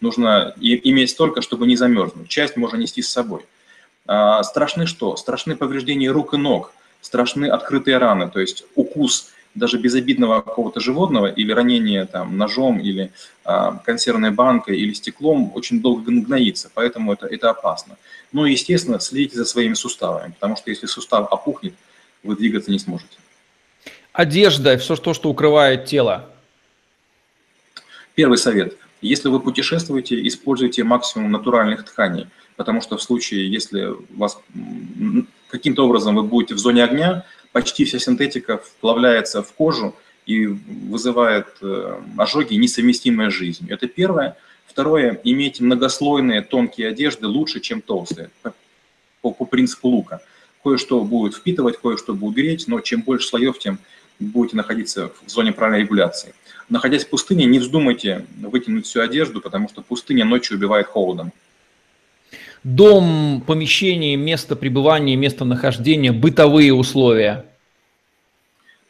нужно 0.00 0.54
иметь 0.60 1.10
столько, 1.10 1.42
чтобы 1.42 1.66
не 1.66 1.76
замерзнуть. 1.76 2.28
Часть 2.28 2.56
можно 2.56 2.76
нести 2.76 3.02
с 3.02 3.10
собой. 3.10 3.46
А, 4.06 4.42
страшны 4.42 4.86
что? 4.86 5.16
Страшны 5.16 5.56
повреждения 5.56 6.10
рук 6.10 6.34
и 6.34 6.36
ног, 6.36 6.72
страшны 7.00 7.46
открытые 7.46 7.98
раны, 7.98 8.30
то 8.30 8.40
есть 8.40 8.64
укус 8.74 9.30
даже 9.54 9.78
безобидного 9.78 10.40
какого-то 10.40 10.80
животного 10.80 11.26
или 11.26 11.52
ранение 11.52 12.06
там, 12.06 12.36
ножом 12.36 12.78
или 12.78 13.10
а, 13.44 13.80
консервной 13.84 14.30
банкой 14.30 14.78
или 14.78 14.92
стеклом 14.92 15.52
очень 15.54 15.80
долго 15.80 16.10
гноится, 16.10 16.70
поэтому 16.72 17.12
это, 17.12 17.26
это 17.26 17.50
опасно. 17.50 17.96
Ну 18.32 18.46
и, 18.46 18.52
естественно, 18.52 19.00
следите 19.00 19.36
за 19.36 19.44
своими 19.44 19.74
суставами, 19.74 20.32
потому 20.32 20.56
что 20.56 20.70
если 20.70 20.86
сустав 20.86 21.32
опухнет, 21.32 21.74
вы 22.22 22.36
двигаться 22.36 22.70
не 22.70 22.78
сможете. 22.78 23.18
Одежда, 24.12 24.76
все 24.78 24.96
то, 24.96 25.14
что 25.14 25.30
укрывает 25.30 25.86
тело. 25.86 26.28
Первый 28.14 28.38
совет. 28.38 28.76
Если 29.00 29.28
вы 29.28 29.38
путешествуете, 29.38 30.26
используйте 30.26 30.82
максимум 30.82 31.30
натуральных 31.30 31.84
тканей, 31.84 32.26
потому 32.56 32.80
что 32.80 32.96
в 32.96 33.02
случае, 33.02 33.50
если 33.50 33.94
вас 34.10 34.40
каким-то 35.48 35.86
образом 35.86 36.16
вы 36.16 36.24
будете 36.24 36.54
в 36.54 36.58
зоне 36.58 36.82
огня, 36.82 37.24
почти 37.52 37.84
вся 37.84 37.98
синтетика 37.98 38.58
вплавляется 38.58 39.42
в 39.42 39.52
кожу 39.52 39.94
и 40.26 40.46
вызывает 40.46 41.46
э, 41.62 42.00
ожоги, 42.16 42.54
несовместимые 42.54 43.30
с 43.30 43.34
жизнью. 43.34 43.72
Это 43.72 43.88
первое. 43.88 44.36
Второе, 44.66 45.18
иметь 45.24 45.60
многослойные 45.60 46.42
тонкие 46.42 46.88
одежды 46.88 47.26
лучше, 47.26 47.60
чем 47.60 47.80
толстые, 47.80 48.30
по, 49.22 49.30
по 49.30 49.44
принципу 49.46 49.88
лука. 49.88 50.20
Кое-что 50.62 51.02
будет 51.02 51.34
впитывать, 51.34 51.78
кое-что 51.78 52.14
будет 52.14 52.34
греть, 52.34 52.68
но 52.68 52.80
чем 52.80 53.02
больше 53.02 53.28
слоев, 53.28 53.58
тем 53.58 53.78
будете 54.18 54.56
находиться 54.56 55.10
в 55.24 55.30
зоне 55.30 55.52
правильной 55.52 55.82
регуляции. 55.82 56.34
Находясь 56.68 57.04
в 57.04 57.08
пустыне, 57.08 57.46
не 57.46 57.58
вздумайте 57.58 58.26
вытянуть 58.36 58.86
всю 58.86 59.00
одежду, 59.00 59.40
потому 59.40 59.68
что 59.68 59.80
пустыня 59.80 60.24
ночью 60.24 60.58
убивает 60.58 60.86
холодом. 60.86 61.32
Дом, 62.64 63.42
помещение, 63.46 64.16
место 64.16 64.56
пребывания, 64.56 65.16
место 65.16 65.44
нахождения, 65.44 66.12
бытовые 66.12 66.74
условия. 66.74 67.44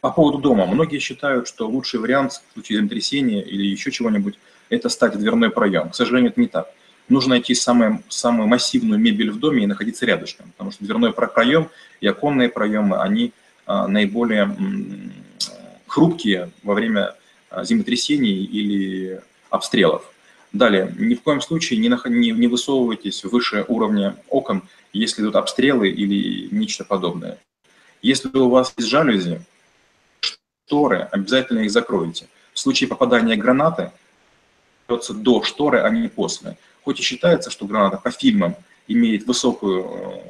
По 0.01 0.11
поводу 0.11 0.39
дома. 0.39 0.67
Многие 0.67 0.99
считают, 0.99 1.49
что 1.49 1.69
лучший 1.69 2.01
вариант 2.01 2.33
в 2.33 2.53
случае 2.55 2.79
землетрясения 2.79 3.43
или 3.43 3.67
еще 3.67 3.91
чего-нибудь– 3.91 4.39
это 4.71 4.89
стать 4.89 5.19
дверной 5.19 5.51
проем. 5.51 5.91
К 5.91 5.95
сожалению, 5.95 6.31
это 6.31 6.41
не 6.41 6.47
так. 6.47 6.71
Нужно 7.09 7.31
найти 7.31 7.55
самую, 7.55 8.03
самую 8.09 8.49
массивную 8.49 9.01
мебель 9.01 9.31
в 9.31 9.39
доме 9.39 9.65
и 9.65 9.67
находиться 9.67 10.07
рядышком, 10.07 10.53
потому 10.53 10.71
что 10.71 10.85
дверной 10.85 11.13
проем 11.13 11.69
и 12.01 12.07
оконные 12.07 12.49
проемы, 12.49 13.01
они 13.01 13.33
а, 13.67 13.89
наиболее 13.89 14.55
хрупкие 15.87 16.51
во 16.63 16.75
время 16.75 17.15
а, 17.51 17.65
землетрясений 17.65 18.45
или 18.45 19.21
обстрелов. 19.51 20.05
Далее, 20.53 20.95
ни 20.99 21.15
в 21.15 21.23
коем 21.23 21.41
случае 21.41 21.79
не, 21.79 21.89
не, 21.89 22.31
не 22.31 22.47
высовывайтесь 22.47 23.25
выше 23.25 23.65
уровня 23.69 24.17
окон, 24.29 24.63
если 24.93 25.23
идут 25.23 25.37
обстрелы 25.37 25.91
или 25.91 26.49
нечто 26.51 26.85
подобное. 26.85 27.39
Если 28.01 28.29
у 28.29 28.49
вас 28.49 28.73
есть 28.77 28.89
жалюзи, 28.89 29.43
шторы, 30.21 31.09
обязательно 31.13 31.61
их 31.61 31.71
закройте. 31.71 32.29
В 32.55 32.59
случае 32.59 32.89
попадания 32.89 33.37
гранаты, 33.37 33.93
до 34.89 35.43
шторы, 35.43 35.81
а 35.81 35.91
не 35.91 36.09
после. 36.09 36.57
Хоть 36.83 37.01
и 37.01 37.03
считается, 37.03 37.51
что 37.51 37.67
граната 37.67 37.99
по 37.99 38.11
фильмам 38.11 38.57
имеет 38.87 39.27
высокую 39.27 39.85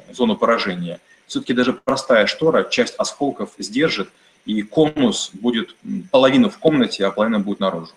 э, 0.09 0.13
зону 0.13 0.35
поражения, 0.35 0.99
все-таки 1.27 1.53
даже 1.53 1.73
простая 1.73 2.25
штора 2.25 2.65
часть 2.65 2.95
осколков 2.95 3.51
сдержит, 3.57 4.09
и 4.45 4.61
конус 4.63 5.29
будет 5.33 5.75
половину 6.11 6.49
в 6.49 6.57
комнате, 6.57 7.05
а 7.05 7.11
половина 7.11 7.39
будет 7.39 7.59
наружу. 7.59 7.93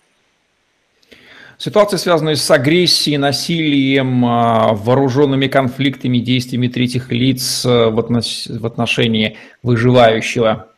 Ситуации, 1.63 1.97
связанные 1.97 2.35
с 2.35 2.51
агрессией, 2.51 3.19
насилием, 3.19 4.25
а, 4.27 4.73
вооруженными 4.73 5.47
конфликтами, 5.47 6.19
действиями 6.19 6.67
третьих 6.67 7.13
лиц 7.13 7.65
э, 7.65 7.89
в, 7.89 8.67
отношении 8.67 9.39
выживающего. 9.63 10.69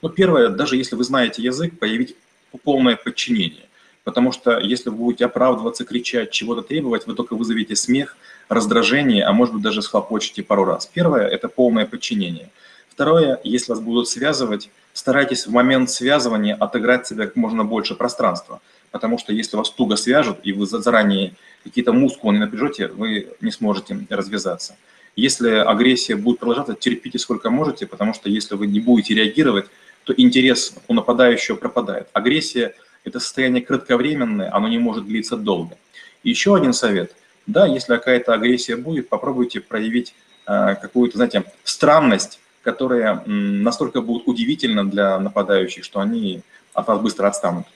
Ну, 0.00 0.10
первое, 0.10 0.50
даже 0.50 0.76
если 0.76 0.94
вы 0.94 1.02
знаете 1.02 1.42
язык, 1.42 1.76
появить 1.76 2.14
полное 2.62 2.94
подчинение. 2.94 3.66
Потому 4.04 4.30
что 4.30 4.60
если 4.60 4.90
вы 4.90 4.96
будете 4.96 5.24
оправдываться, 5.24 5.84
кричать, 5.84 6.30
чего-то 6.30 6.62
требовать, 6.62 7.08
вы 7.08 7.16
только 7.16 7.34
вызовете 7.34 7.74
смех, 7.74 8.16
раздражение, 8.48 9.24
а 9.24 9.32
может 9.32 9.54
быть 9.54 9.64
даже 9.64 9.82
схлопочете 9.82 10.44
пару 10.44 10.62
раз. 10.62 10.86
Первое– 10.86 11.26
это 11.26 11.48
полное 11.48 11.84
подчинение. 11.84 12.48
Второе, 12.88 13.40
если 13.42 13.72
вас 13.72 13.80
будут 13.80 14.08
связывать, 14.08 14.70
старайтесь 14.92 15.48
в 15.48 15.50
момент 15.50 15.90
связывания 15.90 16.54
отыграть 16.54 17.08
себе 17.08 17.26
как 17.26 17.34
можно 17.34 17.64
больше 17.64 17.96
пространства. 17.96 18.60
Потому 18.96 19.18
что 19.18 19.30
если 19.30 19.58
вас 19.58 19.68
туго 19.68 19.94
свяжут, 19.96 20.38
и 20.42 20.54
вы 20.54 20.64
заранее 20.64 21.34
какие-то 21.64 21.92
мускулы 21.92 22.32
не 22.32 22.40
напряжете, 22.40 22.86
вы 22.88 23.28
не 23.42 23.50
сможете 23.50 24.06
развязаться. 24.08 24.74
Если 25.16 25.50
агрессия 25.50 26.16
будет 26.16 26.38
продолжаться, 26.38 26.72
терпите 26.72 27.18
сколько 27.18 27.50
можете, 27.50 27.86
потому 27.86 28.14
что 28.14 28.30
если 28.30 28.54
вы 28.54 28.66
не 28.66 28.80
будете 28.80 29.12
реагировать, 29.12 29.66
то 30.04 30.14
интерес 30.16 30.74
у 30.88 30.94
нападающего 30.94 31.56
пропадает. 31.56 32.08
Агрессия– 32.14 32.74
это 33.04 33.20
состояние 33.20 33.62
кратковременное, 33.62 34.50
оно 34.50 34.66
не 34.66 34.78
может 34.78 35.04
длиться 35.04 35.36
долго. 35.36 35.76
Еще 36.22 36.56
один 36.56 36.72
совет. 36.72 37.14
Да, 37.46 37.66
если 37.66 37.96
какая-то 37.96 38.32
агрессия 38.32 38.76
будет, 38.76 39.10
попробуйте 39.10 39.60
проявить 39.60 40.14
э, 40.46 40.74
какую-то, 40.80 41.18
знаете, 41.18 41.44
странность, 41.64 42.40
которая 42.62 43.22
настолько 43.26 44.00
будет 44.00 44.26
удивительна 44.26 44.88
для 44.88 45.18
нападающих, 45.18 45.84
что 45.84 46.00
они 46.00 46.40
от 46.72 46.88
вас 46.88 46.98
быстро 47.02 47.26
отстанут. 47.26 47.66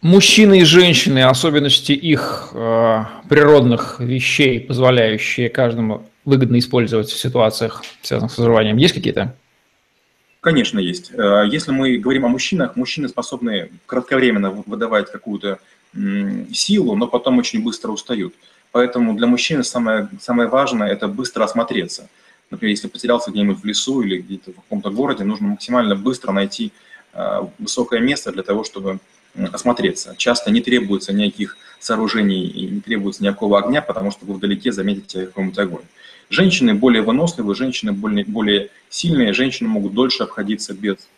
Мужчины 0.00 0.60
и 0.60 0.64
женщины, 0.64 1.24
особенности 1.24 1.90
их 1.90 2.50
э, 2.52 3.04
природных 3.28 3.98
вещей, 3.98 4.60
позволяющие 4.60 5.48
каждому 5.48 6.08
выгодно 6.24 6.60
использовать 6.60 7.08
в 7.08 7.18
ситуациях, 7.18 7.82
связанных 8.02 8.30
с 8.30 8.38
выживанием, 8.38 8.76
есть 8.76 8.94
какие-то? 8.94 9.34
Конечно, 10.40 10.78
есть. 10.78 11.10
Э, 11.12 11.44
если 11.50 11.72
мы 11.72 11.98
говорим 11.98 12.26
о 12.26 12.28
мужчинах, 12.28 12.76
мужчины 12.76 13.08
способны 13.08 13.70
кратковременно 13.86 14.50
выдавать 14.50 15.10
какую-то 15.10 15.58
силу, 16.52 16.94
но 16.94 17.08
потом 17.08 17.38
очень 17.38 17.64
быстро 17.64 17.90
устают. 17.90 18.34
Поэтому 18.70 19.16
для 19.16 19.26
мужчины 19.26 19.64
самое, 19.64 20.08
самое 20.20 20.48
важное– 20.48 20.88
это 20.92 21.08
быстро 21.08 21.44
осмотреться. 21.44 22.08
Например, 22.50 22.70
если 22.70 22.88
потерялся 22.88 23.30
где-нибудь 23.30 23.60
в 23.60 23.64
лесу 23.64 24.02
или 24.02 24.18
где-то 24.18 24.52
в 24.52 24.56
каком-то 24.56 24.90
городе, 24.90 25.24
нужно 25.24 25.48
максимально 25.48 25.96
быстро 25.96 26.30
найти 26.32 26.72
э, 27.14 27.40
высокое 27.58 28.00
место 28.00 28.30
для 28.30 28.42
того, 28.42 28.62
чтобы 28.64 29.00
осмотреться. 29.46 30.14
Часто 30.16 30.50
не 30.50 30.60
требуется 30.60 31.12
никаких 31.12 31.56
сооружений 31.78 32.46
и 32.46 32.66
не 32.66 32.80
требуется 32.80 33.22
никакого 33.22 33.58
огня, 33.58 33.82
потому 33.82 34.10
что 34.10 34.26
вы 34.26 34.34
вдалеке 34.34 34.72
заметите 34.72 35.26
какой-нибудь 35.26 35.58
огонь. 35.58 35.84
Женщины 36.30 36.74
более 36.74 37.02
выносливые, 37.02 37.54
женщины 37.54 37.92
более, 37.92 38.24
более 38.24 38.70
сильные, 38.90 39.32
женщины 39.32 39.68
могут 39.68 39.94
дольше 39.94 40.24
обходиться 40.24 40.74
без 40.74 41.08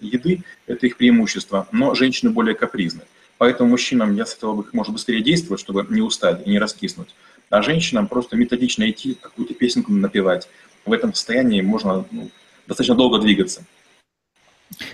еды, 0.00 0.42
это 0.66 0.86
их 0.86 0.96
преимущество, 0.96 1.68
но 1.72 1.94
женщины 1.94 2.30
более 2.30 2.54
капризны. 2.54 3.02
Поэтому 3.38 3.70
мужчинам 3.70 4.14
я 4.14 4.26
советовал 4.26 4.56
бы 4.56 4.62
как 4.64 4.74
можно 4.74 4.92
быстрее 4.92 5.22
действовать, 5.22 5.60
чтобы 5.60 5.86
не 5.90 6.00
устать 6.00 6.46
и 6.46 6.50
не 6.50 6.58
раскиснуть. 6.58 7.14
А 7.50 7.62
женщинам 7.62 8.06
просто 8.06 8.36
методично 8.36 8.88
идти, 8.88 9.18
какую-то 9.20 9.54
песенку 9.54 9.92
напевать. 9.92 10.48
В 10.86 10.92
этом 10.92 11.14
состоянии 11.14 11.60
можно 11.60 12.04
ну, 12.10 12.30
достаточно 12.66 12.94
долго 12.94 13.18
двигаться. 13.18 13.64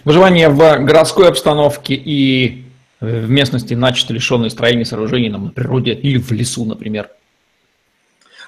Выживание 0.05 0.49
в 0.49 0.57
городской 0.57 1.29
обстановке 1.29 1.95
и 1.95 2.65
в 3.01 3.31
местности, 3.31 3.75
начисто 3.75 4.13
лишенной 4.13 4.51
строений, 4.51 4.85
сооружений, 4.85 5.31
на 5.31 5.51
природе 5.51 5.95
или 5.95 6.19
в 6.19 6.31
лесу, 6.33 6.65
например– 6.65 7.09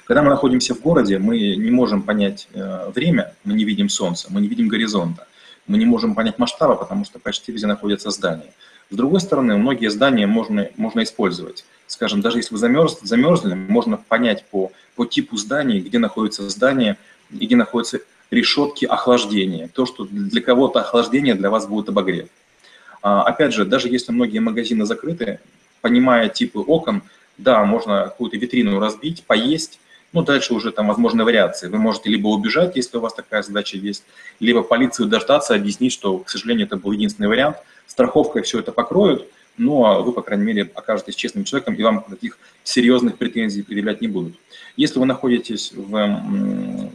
когда 0.04 0.22
мы 0.22 0.30
находимся 0.30 0.74
в 0.74 0.80
городе, 0.80 1.18
мы 1.18 1.38
не 1.56 1.70
можем 1.70 2.02
понять 2.02 2.48
э, 2.52 2.90
время, 2.94 3.34
мы 3.44 3.54
не 3.54 3.64
видим 3.64 3.88
солнца, 3.88 4.26
мы 4.30 4.40
не 4.40 4.48
видим 4.48 4.68
горизонта, 4.68 5.26
мы 5.66 5.78
не 5.78 5.86
можем 5.86 6.14
понять 6.14 6.38
масштаба, 6.38 6.74
потому 6.74 7.04
что 7.04 7.18
почти 7.18 7.52
везде 7.52 7.66
находятся 7.66 8.10
здания. 8.10 8.52
С 8.90 8.96
другой 8.96 9.20
стороны, 9.20 9.56
многие 9.56 9.90
здания 9.90 10.26
можно, 10.26 10.68
можно 10.76 11.02
использовать. 11.02 11.64
Скажем, 11.86 12.20
даже 12.20 12.38
если 12.38 12.52
вы 12.52 12.58
замерз, 12.58 12.98
замерзли, 13.02 13.54
можно 13.54 13.96
понять 13.96 14.44
по, 14.50 14.72
по 14.96 15.06
типу 15.06 15.36
зданий, 15.36 15.80
где 15.80 15.98
находится 15.98 16.48
здание 16.50 16.98
и 17.30 17.46
где 17.46 17.56
находятся 17.56 18.00
решетки 18.32 18.86
охлаждения. 18.86 19.68
То, 19.68 19.86
что 19.86 20.06
для 20.10 20.40
кого-то 20.40 20.80
охлаждение, 20.80 21.34
для 21.34 21.50
вас 21.50 21.66
будет 21.66 21.90
обогрев. 21.90 22.28
А, 23.02 23.22
опять 23.22 23.52
же, 23.52 23.64
даже 23.64 23.88
если 23.88 24.10
многие 24.10 24.38
магазины 24.38 24.86
закрыты, 24.86 25.38
понимая 25.82 26.28
типы 26.28 26.60
окон, 26.60 27.02
да, 27.36 27.62
можно 27.64 28.04
какую-то 28.04 28.38
витрину 28.38 28.80
разбить, 28.80 29.22
поесть, 29.24 29.78
ну, 30.12 30.22
дальше 30.22 30.54
уже 30.54 30.72
там 30.72 30.88
возможны 30.88 31.24
вариации. 31.24 31.68
Вы 31.68 31.78
можете 31.78 32.10
либо 32.10 32.28
убежать, 32.28 32.76
если 32.76 32.96
у 32.96 33.00
вас 33.00 33.14
такая 33.14 33.42
задача 33.42 33.76
есть, 33.76 34.04
либо 34.40 34.62
полицию 34.62 35.08
дождаться, 35.08 35.54
объяснить, 35.54 35.92
что, 35.92 36.18
к 36.18 36.30
сожалению, 36.30 36.66
это 36.66 36.76
был 36.76 36.92
единственный 36.92 37.28
вариант. 37.28 37.58
Страховкой 37.86 38.42
все 38.42 38.60
это 38.60 38.72
покроют, 38.72 39.28
но 39.58 40.02
вы, 40.02 40.12
по 40.12 40.22
крайней 40.22 40.44
мере, 40.44 40.70
окажетесь 40.74 41.14
честным 41.14 41.44
человеком, 41.44 41.74
и 41.74 41.82
вам 41.82 42.04
таких 42.08 42.38
серьезных 42.64 43.18
претензий 43.18 43.62
предъявлять 43.62 44.00
не 44.00 44.08
будут. 44.08 44.34
Если 44.76 44.98
вы 44.98 45.06
находитесь 45.06 45.72
в 45.72 46.20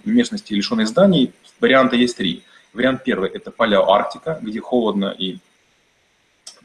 местности, 0.06 0.54
лишенной 0.54 0.86
зданий, 0.86 1.34
варианты 1.60 1.98
есть 1.98 2.18
три. 2.18 2.44
Вариант 2.74 3.04
первый– 3.04 3.30
это 3.34 3.52
поля 3.52 3.82
Арктика, 3.82 4.40
где 4.42 4.60
холодно 4.60 5.14
и 5.18 5.38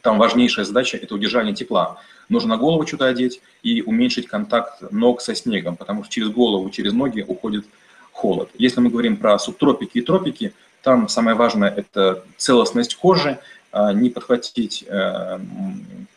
там 0.02 0.18
важнейшая 0.18 0.64
задача– 0.64 0.96
это 1.02 1.14
удержание 1.14 1.54
тепла. 1.54 1.96
Нужно 2.28 2.56
голову 2.56 2.87
что-то 2.87 3.06
одеть 3.06 3.40
и 3.62 3.82
уменьшить 3.82 4.26
контакт 4.26 4.82
ног 4.90 5.20
со 5.20 5.34
снегом, 5.34 5.76
потому 5.76 6.02
что 6.02 6.12
через 6.12 6.28
голову, 6.28 6.68
через 6.70 6.92
ноги 6.92 7.25
уходит 7.26 7.64
холод. 8.11 8.50
Если 8.58 8.80
мы 8.80 8.90
говорим 8.90 9.16
про 9.16 9.38
субтропики 9.38 9.99
и 9.99 10.02
тропики, 10.02 10.52
там 10.82 11.08
самое 11.08 11.37
важное– 11.37 11.70
это 11.76 12.25
целостность 12.37 12.96
кожи, 12.96 13.30
а, 13.30 13.38
не 13.73 14.11
подхватить 14.11 14.85
э, 14.87 15.38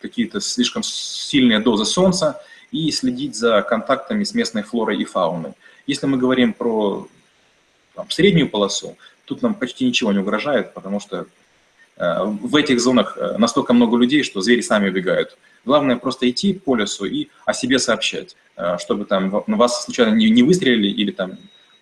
какие-то 0.02 0.42
слишком 0.42 0.84
сильные 0.84 1.60
дозы 1.60 1.86
солнца 1.86 2.42
и 2.72 2.92
следить 2.92 3.36
за 3.36 3.62
контактами 3.62 4.24
с 4.24 4.34
местной 4.34 4.64
флорой 4.64 5.02
и 5.02 5.06
фауной. 5.06 5.54
Если 5.88 6.06
мы 6.06 6.18
говорим 6.18 6.54
про 6.54 7.08
там, 7.96 8.10
среднюю 8.10 8.50
полосу, 8.50 8.98
тут 9.24 9.42
нам 9.42 9.56
почти 9.56 9.86
ничего 9.86 10.12
не 10.12 10.20
угрожает, 10.20 10.74
потому 10.74 11.00
что 11.00 11.28
э, 11.98 12.24
в 12.24 12.56
этих 12.58 12.82
зонах 12.82 13.18
э, 13.18 13.38
настолько 13.38 13.74
много 13.74 13.98
людей, 13.98 14.24
что 14.24 14.42
звери 14.42 14.62
сами 14.62 14.90
убегают. 14.90 15.38
Главное 15.64 15.96
просто 15.96 16.30
идти 16.30 16.54
по 16.54 16.76
лесу 16.76 17.06
и 17.06 17.30
о 17.46 17.54
себе 17.54 17.80
сообщать, 17.80 18.36
чтобы 18.78 19.06
там 19.06 19.44
на 19.48 19.58
вас 19.58 19.84
случайно 19.86 20.14
не 20.14 20.44
выстрелили 20.44 20.90
или 20.90 21.10
там 21.10 21.40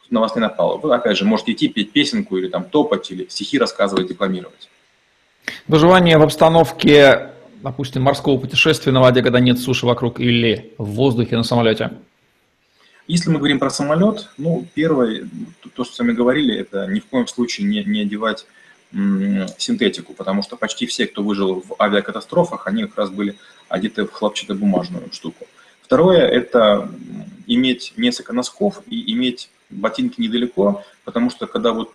на 0.10 0.22
вас 0.22 0.36
не 0.36 0.42
напало. 0.42 0.78
Вы, 0.78 0.96
опять 0.96 1.18
же, 1.18 1.26
можете 1.26 1.52
идти 1.52 1.68
петь 1.68 1.92
песенку 1.92 2.38
или 2.38 2.48
там 2.48 2.64
топать, 2.64 3.12
или 3.12 3.28
стихи 3.28 3.58
рассказывать, 3.58 4.08
декламировать. 4.08 4.70
Выживание 5.68 6.18
в 6.18 6.24
обстановке, 6.24 7.32
допустим, 7.62 8.04
морского 8.04 8.38
путешествия 8.38 8.92
на 8.92 9.02
воде, 9.02 9.22
когда 9.22 9.40
нет 9.40 9.60
суши 9.60 9.86
вокруг, 9.86 10.20
или 10.20 10.74
в 10.78 10.86
воздухе 10.92 11.38
на 11.38 11.44
самолете? 11.44 11.92
Если 13.08 13.30
мы 13.30 13.38
говорим 13.38 13.60
про 13.60 13.70
самолет, 13.70 14.30
ну, 14.38 14.66
первое, 14.74 15.28
то, 15.76 15.84
что 15.84 15.94
с 15.94 16.00
вами 16.00 16.14
говорили, 16.14 16.56
это 16.56 16.88
ни 16.88 17.00
в 17.00 17.06
коем 17.06 17.28
случае 17.28 17.68
не, 17.68 17.84
не 17.84 18.02
одевать 18.02 18.46
синтетику, 19.58 20.14
потому 20.14 20.44
что 20.44 20.56
почти 20.56 20.86
все, 20.86 21.08
кто 21.08 21.24
выжил 21.24 21.64
в 21.68 21.82
авиакатастрофах, 21.82 22.68
они 22.68 22.84
как 22.84 22.98
раз 22.98 23.10
были 23.10 23.36
одеты 23.68 24.06
в 24.06 24.12
хлопчатобумажную 24.12 25.12
штуку. 25.12 25.48
Второе– 25.82 26.28
это 26.30 26.92
иметь 27.48 27.94
несколько 27.98 28.34
носков 28.34 28.84
и 28.88 29.12
иметь 29.14 29.50
ботинки 29.72 30.22
недалеко, 30.22 30.84
потому 31.06 31.32
что 31.32 31.48
когда 31.48 31.74
вот 31.74 31.92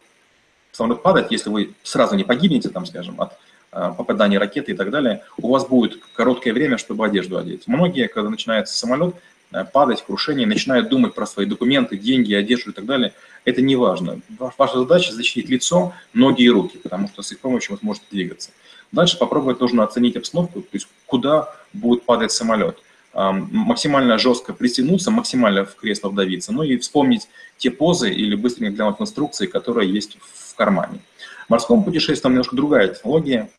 самолет 0.78 1.02
падает, 1.02 1.30
если 1.30 1.50
вы 1.50 1.74
сразу 1.82 2.14
не 2.14 2.24
погибнете, 2.24 2.68
там, 2.68 2.86
скажем, 2.86 3.20
от 3.20 3.32
а, 3.72 3.92
попадания 3.92 4.38
ракеты 4.38 4.72
и 4.72 4.74
так 4.74 4.90
далее, 4.90 5.22
у 5.36 5.50
вас 5.50 5.66
будет 5.66 5.98
короткое 6.14 6.52
время, 6.52 6.78
чтобы 6.78 7.04
одежду 7.04 7.36
одеть. 7.36 7.66
Многие, 7.66 8.06
когда 8.08 8.30
начинается 8.30 8.76
самолет 8.76 9.16
э, 9.52 9.64
падать, 9.64 10.04
крушение, 10.06 10.46
начинают 10.46 10.88
думать 10.88 11.14
про 11.14 11.26
свои 11.26 11.46
документы, 11.46 11.96
деньги, 11.96 12.32
одежду 12.32 12.70
и 12.70 12.72
так 12.72 12.86
далее. 12.86 13.12
Это 13.44 13.60
не 13.60 13.76
важно. 13.76 14.20
Ваша 14.56 14.78
задача 14.78 15.12
защитить 15.12 15.48
лицо, 15.48 15.92
ноги 16.14 16.42
и 16.42 16.50
руки, 16.50 16.78
потому 16.78 17.08
что 17.08 17.22
с 17.22 17.32
их 17.32 17.40
помощью 17.40 17.72
вы 17.72 17.78
сможете 17.78 18.06
двигаться. 18.10 18.50
Дальше 18.92 19.18
попробовать 19.18 19.60
нужно 19.60 19.82
оценить 19.82 20.16
обстановку, 20.16 20.62
то 20.62 20.68
есть 20.72 20.88
куда 21.06 21.54
будет 21.72 22.04
падать 22.04 22.32
самолет 22.32 22.78
максимально 23.14 24.18
жестко 24.18 24.52
пристегнуться, 24.52 25.10
максимально 25.10 25.64
в 25.64 25.74
кресло 25.74 26.08
вдавиться, 26.08 26.52
ну 26.52 26.62
и 26.62 26.76
вспомнить 26.78 27.28
те 27.56 27.70
позы 27.70 28.10
или 28.10 28.36
быстренько 28.36 28.74
глянуть 28.74 29.00
инструкции, 29.00 29.46
которые 29.46 29.92
есть 29.92 30.18
в 30.20 30.54
кармане. 30.54 31.00
В 31.46 31.50
морском 31.50 31.82
путешествии 31.82 32.22
там 32.22 32.32
немножко 32.32 32.54
другая 32.54 32.88
технология. 32.88 33.50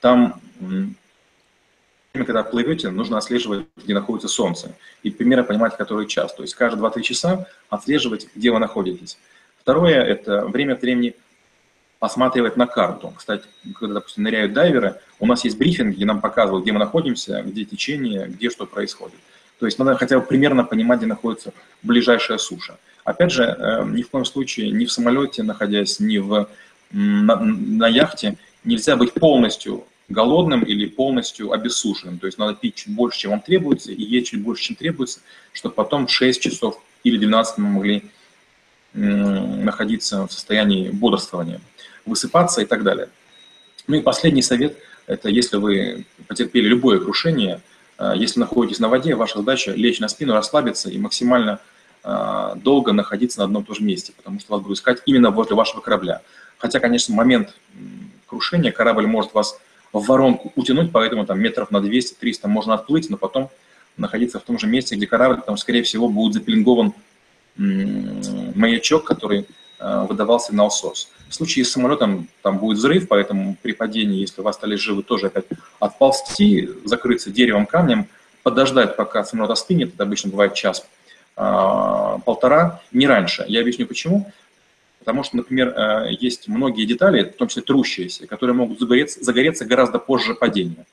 Там, 0.00 0.40
когда 2.12 2.42
плывете, 2.42 2.90
нужно 2.90 3.18
отслеживать, 3.18 3.66
где 3.76 3.94
находится 3.94 4.28
солнце, 4.28 4.74
и 5.02 5.10
примерно 5.10 5.44
понимать, 5.44 5.76
который 5.76 6.06
час. 6.06 6.34
То 6.34 6.42
есть 6.42 6.54
каждые 6.54 6.82
2-3 6.82 7.02
часа 7.02 7.46
отслеживать, 7.68 8.28
где 8.34 8.50
вы 8.50 8.58
находитесь. 8.58 9.18
Второе– 9.60 10.02
это 10.04 10.46
время 10.46 10.74
от 10.74 10.82
времени 10.82 11.14
посматривать 12.06 12.56
на 12.56 12.68
карту. 12.68 13.12
Кстати, 13.16 13.42
когда, 13.80 13.94
допустим, 13.94 14.22
ныряют 14.22 14.52
дайверы, 14.52 15.00
у 15.18 15.26
нас 15.26 15.42
есть 15.44 15.58
брифинг, 15.58 15.96
где 15.96 16.04
нам 16.04 16.20
показывают, 16.20 16.62
где 16.62 16.70
мы 16.70 16.78
находимся, 16.78 17.42
где 17.42 17.64
течение, 17.64 18.28
где 18.28 18.48
что 18.48 18.64
происходит. 18.64 19.16
То 19.58 19.66
есть 19.66 19.76
надо 19.80 19.96
хотя 19.96 20.20
бы 20.20 20.24
примерно 20.24 20.62
понимать, 20.62 20.98
где 20.98 21.08
находится 21.08 21.52
ближайшая 21.82 22.38
суша. 22.38 22.76
Опять 23.02 23.32
же, 23.32 23.42
э, 23.42 23.84
ни 23.86 24.02
в 24.02 24.10
коем 24.10 24.24
случае 24.24 24.70
ни 24.70 24.84
в 24.84 24.92
самолете, 24.92 25.42
находясь, 25.42 25.98
ни 25.98 26.18
в, 26.18 26.48
на, 26.92 27.34
на 27.34 27.88
яхте, 27.88 28.36
нельзя 28.62 28.94
быть 28.94 29.12
полностью 29.12 29.84
голодным 30.08 30.62
или 30.62 30.86
полностью 30.86 31.50
обессушенным. 31.50 32.20
То 32.20 32.26
есть 32.26 32.38
надо 32.38 32.54
пить 32.54 32.76
чуть 32.76 32.94
больше, 32.94 33.18
чем 33.18 33.32
вам 33.32 33.40
требуется, 33.40 33.90
и 33.90 34.00
есть 34.00 34.28
чуть 34.28 34.42
больше, 34.42 34.62
чем 34.62 34.76
требуется, 34.76 35.18
чтобы 35.52 35.74
потом 35.74 36.06
6 36.06 36.40
часов 36.40 36.80
или 37.02 37.18
12 37.18 37.58
мы 37.58 37.68
могли 37.68 38.02
находиться 38.92 40.26
в 40.26 40.32
состоянии 40.32 40.88
бодрствования 40.88 41.60
высыпаться 42.06 42.62
и 42.62 42.64
так 42.64 42.82
далее. 42.82 43.08
Ну 43.86 43.96
и 43.96 44.00
последний 44.00 44.42
совет– 44.42 44.76
это 45.06 45.28
если 45.28 45.56
вы 45.56 46.04
потерпели 46.26 46.66
любое 46.66 46.98
крушение, 46.98 47.60
э, 47.98 48.12
если 48.16 48.40
находитесь 48.40 48.80
на 48.80 48.88
воде, 48.88 49.14
ваша 49.14 49.38
задача– 49.38 49.72
лечь 49.76 50.00
на 50.00 50.08
спину, 50.08 50.32
расслабиться 50.32 50.90
и 50.90 50.98
максимально 50.98 51.60
э, 52.02 52.52
долго 52.56 52.92
находиться 52.92 53.38
на 53.38 53.44
одном 53.44 53.62
и 53.62 53.66
том 53.66 53.76
же 53.76 53.82
месте, 53.82 54.12
потому 54.16 54.40
что 54.40 54.54
вас 54.54 54.62
будут 54.62 54.78
искать 54.78 55.02
именно 55.06 55.30
возле 55.30 55.54
вашего 55.54 55.80
корабля. 55.80 56.22
Хотя, 56.58 56.80
конечно, 56.80 57.14
момент 57.14 57.54
крушения 58.26 58.72
корабль 58.72 59.06
может 59.06 59.34
вас 59.34 59.60
в 59.92 60.06
воронку 60.06 60.52
утянуть, 60.56 60.90
поэтому 60.92 61.26
там 61.26 61.40
метров 61.40 61.70
на 61.70 61.78
200-300 61.78 62.48
можно 62.48 62.74
отплыть, 62.74 63.08
но 63.10 63.16
потом 63.16 63.50
находиться 63.96 64.38
в 64.40 64.42
том 64.42 64.58
же 64.58 64.66
месте, 64.66 64.96
где 64.96 65.06
корабль, 65.06 65.40
там, 65.40 65.56
скорее 65.56 65.82
всего, 65.82 66.08
будет 66.08 66.34
запеленгован 66.34 66.92
маячок, 67.56 69.04
который 69.04 69.46
выдавал 69.78 70.40
сигнал 70.40 70.70
СОС. 70.70 71.08
В 71.28 71.34
случае 71.34 71.64
с 71.64 71.72
самолетом 71.72 72.28
там 72.42 72.58
будет 72.58 72.78
взрыв, 72.78 73.08
поэтому 73.08 73.56
при 73.60 73.72
падении, 73.72 74.20
если 74.20 74.40
вы 74.40 74.48
остались 74.48 74.80
живы, 74.80 75.02
тоже 75.02 75.26
опять 75.26 75.46
отползти, 75.80 76.70
закрыться 76.84 77.30
деревом, 77.30 77.66
камнем, 77.66 78.06
подождать, 78.42 78.96
пока 78.96 79.24
самолет 79.24 79.50
остынет, 79.50 79.94
это 79.94 80.04
обычно 80.04 80.30
бывает 80.30 80.54
час, 80.54 80.86
а, 81.36 82.18
полтора, 82.24 82.80
не 82.92 83.06
раньше. 83.06 83.44
Я 83.48 83.60
объясню 83.60 83.86
почему. 83.86 84.32
Потому 85.06 85.22
что, 85.22 85.36
например, 85.36 85.68
э, 85.68 86.08
есть 86.18 86.48
многие 86.48 86.84
детали, 86.84 87.22
в 87.22 87.36
том 87.36 87.46
числе 87.46 87.62
трущиеся, 87.62 88.26
которые 88.26 88.56
могут 88.56 88.80
загореться, 88.80 89.22
загореться 89.22 89.64
гораздо 89.64 90.00
позже 90.00 90.34
падения. 90.34 90.84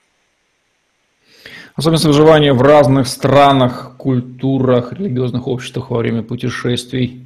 Особенность 1.74 2.06
выживания 2.06 2.54
в 2.54 2.62
разных 2.62 3.08
странах, 3.08 3.94
культурах, 3.98 4.94
религиозных 4.94 5.48
обществах 5.48 5.90
во 5.90 5.98
время 5.98 6.22
путешествий. 6.22 7.26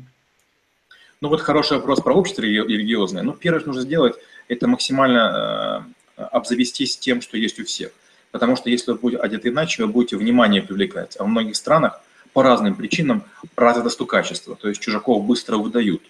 Ну 1.20 1.30
вот 1.30 1.42
хороший 1.42 1.78
вопрос 1.78 2.02
про 2.02 2.14
общество 2.14 2.44
религиозное. 2.44 3.24
Ну, 3.24 3.34
первое, 3.34 3.60
что 3.60 3.70
нужно 3.70 3.82
сделать, 3.82 4.16
это 4.48 4.68
максимально 4.68 5.88
э, 6.16 6.22
обзавестись 6.22 6.98
тем, 6.98 7.22
что 7.22 7.38
есть 7.38 7.60
у 7.60 7.66
всех. 7.66 7.92
Потому 8.32 8.56
что 8.56 8.70
если 8.70 8.92
вы 8.92 9.00
будете 9.00 9.22
одеты 9.22 9.50
иначе, 9.50 9.84
вы 9.84 9.92
будете 9.92 10.16
внимание 10.16 10.62
привлекать. 10.62 11.18
А 11.18 11.24
в 11.24 11.28
многих 11.28 11.56
странах 11.56 12.00
по 12.34 12.44
разным 12.44 12.76
причинам 12.76 13.24
развито 13.56 13.90
стукачество. 13.90 14.56
То 14.56 14.70
есть 14.70 14.80
чужаков 14.80 15.26
быстро 15.26 15.58
выдают. 15.58 16.04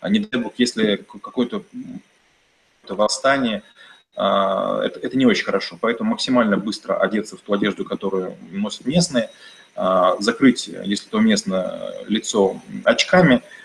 А 0.00 0.10
не 0.10 0.18
дай 0.18 0.38
бог, 0.38 0.52
если 0.58 0.96
какое-то 0.96 1.62
восстание, 2.86 3.62
э, 4.16 4.20
это, 4.20 5.00
это 5.00 5.16
не 5.16 5.24
очень 5.24 5.46
хорошо. 5.46 5.78
Поэтому 5.80 6.10
максимально 6.10 6.58
быстро 6.58 6.98
одеться 6.98 7.38
в 7.38 7.40
ту 7.40 7.54
одежду, 7.54 7.86
которую 7.86 8.36
носят 8.50 8.84
местные, 8.84 9.30
э, 9.76 10.16
закрыть, 10.18 10.68
если 10.68 11.08
то 11.08 11.16
уместно, 11.16 11.94
лицо 12.06 12.60
очками– 12.84 13.40
а, 13.52 13.64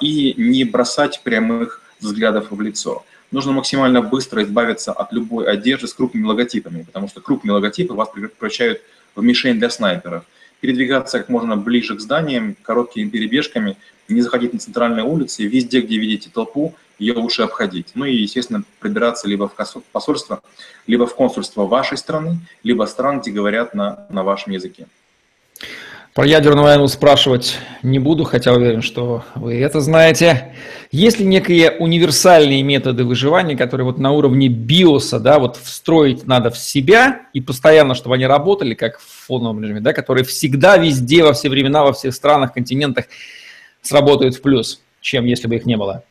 и 0.00 0.34
не 0.36 0.64
бросать 0.64 1.22
прямых 1.22 1.82
взглядов 2.00 2.50
в 2.50 2.60
лицо. 2.60 3.04
Нужно 3.30 3.52
максимально 3.52 4.02
быстро 4.02 4.42
избавиться 4.42 4.92
от 4.92 5.12
любой 5.12 5.46
одежды 5.46 5.86
с 5.86 5.94
крупными 5.94 6.26
логотипами, 6.26 6.82
потому 6.82 7.08
что 7.08 7.20
крупные 7.20 7.54
логотипы 7.54 7.94
вас 7.94 8.10
превращают 8.10 8.82
в 9.14 9.22
мишень 9.22 9.58
для 9.58 9.70
снайперов. 9.70 10.24
Передвигаться 10.60 11.18
как 11.18 11.28
можно 11.28 11.56
ближе 11.56 11.96
к 11.96 12.00
зданиям, 12.00 12.56
короткими 12.62 13.08
перебежками, 13.08 13.76
не 14.08 14.20
заходить 14.20 14.52
на 14.52 14.58
центральные 14.58 15.04
улицы, 15.04 15.44
везде, 15.44 15.80
где 15.80 15.96
видите 15.96 16.30
толпу, 16.32 16.74
ее 16.98 17.14
лучше 17.14 17.42
обходить. 17.42 17.88
Ну 17.94 18.04
и, 18.04 18.14
естественно, 18.14 18.62
пробираться 18.78 19.26
либо 19.26 19.48
в 19.48 19.54
посольство, 19.92 20.42
либо 20.86 21.06
в 21.06 21.14
консульство 21.14 21.66
вашей 21.66 21.96
страны, 21.96 22.38
либо 22.62 22.84
стран, 22.84 23.20
где 23.20 23.30
говорят 23.30 23.74
на, 23.74 24.06
на 24.10 24.22
вашем 24.22 24.52
языке. 24.52 24.86
Про 26.14 26.26
ядерную 26.26 26.64
войну 26.64 26.88
спрашивать 26.88 27.56
не 27.82 27.98
буду, 27.98 28.24
хотя 28.24 28.52
уверен, 28.52 28.82
что 28.82 29.24
вы 29.34 29.58
это 29.58 29.80
знаете. 29.80 30.52
Есть 30.90 31.18
ли 31.18 31.24
некие 31.24 31.70
универсальные 31.70 32.62
методы 32.62 33.04
выживания, 33.04 33.56
которые 33.56 33.86
вот 33.86 33.96
на 33.96 34.12
уровне 34.12 34.48
биоса, 34.48 35.18
да, 35.18 35.38
вот 35.38 35.56
встроить 35.56 36.26
надо 36.26 36.50
в 36.50 36.58
себя 36.58 37.22
и 37.32 37.40
постоянно, 37.40 37.94
чтобы 37.94 38.16
они 38.16 38.26
работали, 38.26 38.74
как 38.74 38.98
в 38.98 39.26
фоновом 39.26 39.62
режиме, 39.62 39.80
да, 39.80 39.94
которые 39.94 40.24
всегда, 40.24 40.76
везде, 40.76 41.24
во 41.24 41.32
все 41.32 41.48
времена, 41.48 41.82
во 41.82 41.94
всех 41.94 42.12
странах, 42.14 42.52
континентах 42.52 43.06
сработают 43.80 44.34
в 44.34 44.42
плюс, 44.42 44.82
чем 45.00 45.24
если 45.24 45.48
бы 45.48 45.56
их 45.56 45.64
не 45.64 45.78
было? 45.78 46.04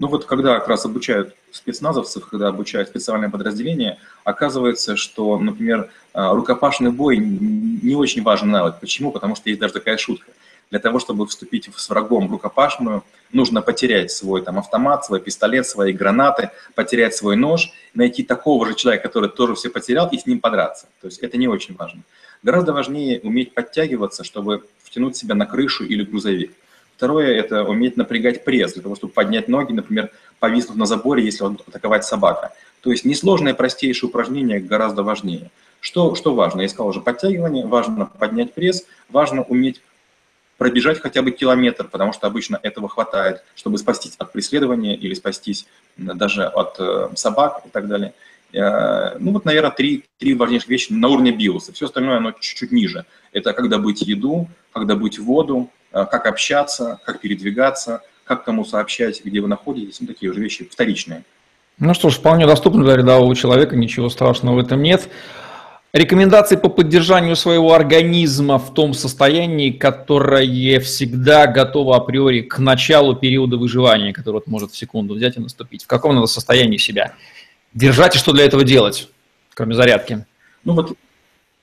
Ну 0.00 0.08
вот 0.08 0.24
когда 0.24 0.58
как 0.58 0.66
раз 0.66 0.86
обучают 0.86 1.36
спецназовцев, 1.52 2.26
когда 2.26 2.48
обучают 2.48 2.88
специальное 2.88 3.28
подразделение, 3.28 3.98
оказывается, 4.24 4.96
что, 4.96 5.38
например, 5.38 5.90
а, 6.14 6.32
рукопашный 6.32 6.90
бой 6.90 7.18
не 7.18 7.94
очень 7.94 8.22
важен 8.22 8.50
навык. 8.50 8.76
Почему? 8.80 9.12
Потому 9.12 9.36
что 9.36 9.50
есть 9.50 9.60
даже 9.60 9.74
такая 9.74 9.98
шутка. 9.98 10.32
Для 10.70 10.78
того, 10.78 11.00
чтобы 11.00 11.26
вступить 11.26 11.68
с 11.76 11.88
врагом 11.90 12.28
в 12.28 12.32
рукопашную, 12.32 13.04
нужно 13.30 13.60
потерять 13.60 14.10
свой 14.10 14.40
там, 14.40 14.58
автомат, 14.58 15.04
свой 15.04 15.20
пистолет, 15.20 15.66
свои 15.66 15.92
гранаты, 15.92 16.50
потерять 16.74 17.14
свой 17.14 17.36
нож, 17.36 17.70
найти 17.92 18.22
такого 18.22 18.66
же 18.66 18.74
человека, 18.74 19.06
который 19.06 19.28
тоже 19.28 19.54
все 19.54 19.68
потерял, 19.68 20.08
и 20.08 20.16
с 20.16 20.24
ним 20.24 20.40
подраться. 20.40 20.86
То 21.02 21.08
есть 21.08 21.18
это 21.18 21.36
не 21.36 21.46
очень 21.46 21.76
важно. 21.76 22.00
Гораздо 22.42 22.72
важнее 22.72 23.20
уметь 23.20 23.52
подтягиваться, 23.52 24.24
чтобы 24.24 24.64
втянуть 24.82 25.16
себя 25.16 25.34
на 25.34 25.44
крышу 25.44 25.84
или 25.84 26.04
грузовик. 26.04 26.52
Второе– 27.00 27.34
это 27.40 27.64
уметь 27.64 27.96
напрягать 27.96 28.44
пресс, 28.44 28.74
для 28.74 28.82
того, 28.82 28.94
чтобы 28.94 29.14
поднять 29.14 29.48
ноги, 29.48 29.72
например, 29.72 30.10
повиснув 30.38 30.76
на 30.76 30.84
заборе, 30.84 31.24
если 31.24 31.44
он 31.44 31.58
атаковать 31.66 32.04
собака. 32.04 32.52
То 32.82 32.90
есть 32.90 33.06
несложное, 33.06 33.54
простейшее 33.54 34.10
упражнение 34.10 34.60
гораздо 34.60 35.02
важнее. 35.02 35.50
Что, 35.80 36.14
что 36.14 36.34
важно? 36.34 36.60
Я 36.60 36.68
сказал 36.68 36.88
уже 36.88 37.00
подтягивание, 37.00 37.64
важно 37.66 38.04
поднять 38.04 38.52
пресс, 38.52 38.84
важно 39.08 39.44
уметь 39.44 39.80
пробежать 40.58 41.00
хотя 41.00 41.22
бы 41.22 41.30
километр, 41.30 41.88
потому 41.88 42.12
что 42.12 42.26
обычно 42.26 42.60
этого 42.62 42.86
хватает, 42.90 43.44
чтобы 43.54 43.78
спастись 43.78 44.16
от 44.18 44.30
преследования 44.32 44.94
или 44.94 45.14
спастись 45.14 45.66
даже 45.96 46.44
от 46.44 46.78
э, 46.78 47.08
собак 47.14 47.62
и 47.64 47.70
так 47.70 47.88
далее. 47.88 48.12
Э, 48.52 49.16
ну 49.18 49.32
вот, 49.32 49.46
наверное, 49.46 49.70
три, 49.70 50.04
три 50.18 50.34
важнейших 50.34 50.68
вещи 50.68 50.92
на 50.92 51.08
уровне 51.08 51.32
биоса. 51.32 51.72
Все 51.72 51.86
остальное, 51.86 52.18
оно 52.18 52.32
чуть-чуть 52.32 52.72
ниже. 52.72 53.06
Это 53.32 53.54
как 53.54 53.70
добыть 53.70 54.02
еду, 54.02 54.48
как 54.74 54.86
добыть 54.86 55.18
воду, 55.18 55.70
как 55.92 56.26
общаться, 56.26 57.00
как 57.04 57.20
передвигаться, 57.20 58.02
как 58.24 58.44
кому 58.44 58.64
сообщать, 58.64 59.24
где 59.24 59.40
вы 59.40 59.48
находитесь. 59.48 60.00
Ну, 60.00 60.06
такие 60.06 60.30
уже 60.30 60.40
вещи 60.40 60.68
вторичные. 60.70 61.24
Ну 61.78 61.94
что 61.94 62.10
ж, 62.10 62.14
вполне 62.14 62.46
доступно 62.46 62.84
для 62.84 62.96
рядового 62.96 63.34
человека, 63.34 63.74
ничего 63.74 64.08
страшного 64.10 64.56
в 64.56 64.58
этом 64.58 64.82
нет. 64.82 65.08
Рекомендации 65.92 66.54
по 66.54 66.68
поддержанию 66.68 67.34
своего 67.34 67.74
организма 67.74 68.58
в 68.58 68.72
том 68.74 68.94
состоянии, 68.94 69.70
которое 69.72 70.78
всегда 70.78 71.48
готово 71.48 71.96
априори 71.96 72.42
к 72.42 72.58
началу 72.58 73.16
периода 73.16 73.56
выживания, 73.56 74.12
который 74.12 74.36
вот 74.36 74.46
может 74.46 74.70
в 74.70 74.76
секунду 74.76 75.14
взять 75.14 75.36
и 75.36 75.40
наступить. 75.40 75.82
В 75.82 75.88
каком 75.88 76.14
надо 76.14 76.28
состоянии 76.28 76.76
себя 76.76 77.14
держать 77.74 78.14
и 78.14 78.18
что 78.18 78.32
для 78.32 78.44
этого 78.44 78.62
делать, 78.62 79.08
кроме 79.54 79.74
зарядки? 79.74 80.24
Ну 80.62 80.74
вот, 80.74 80.96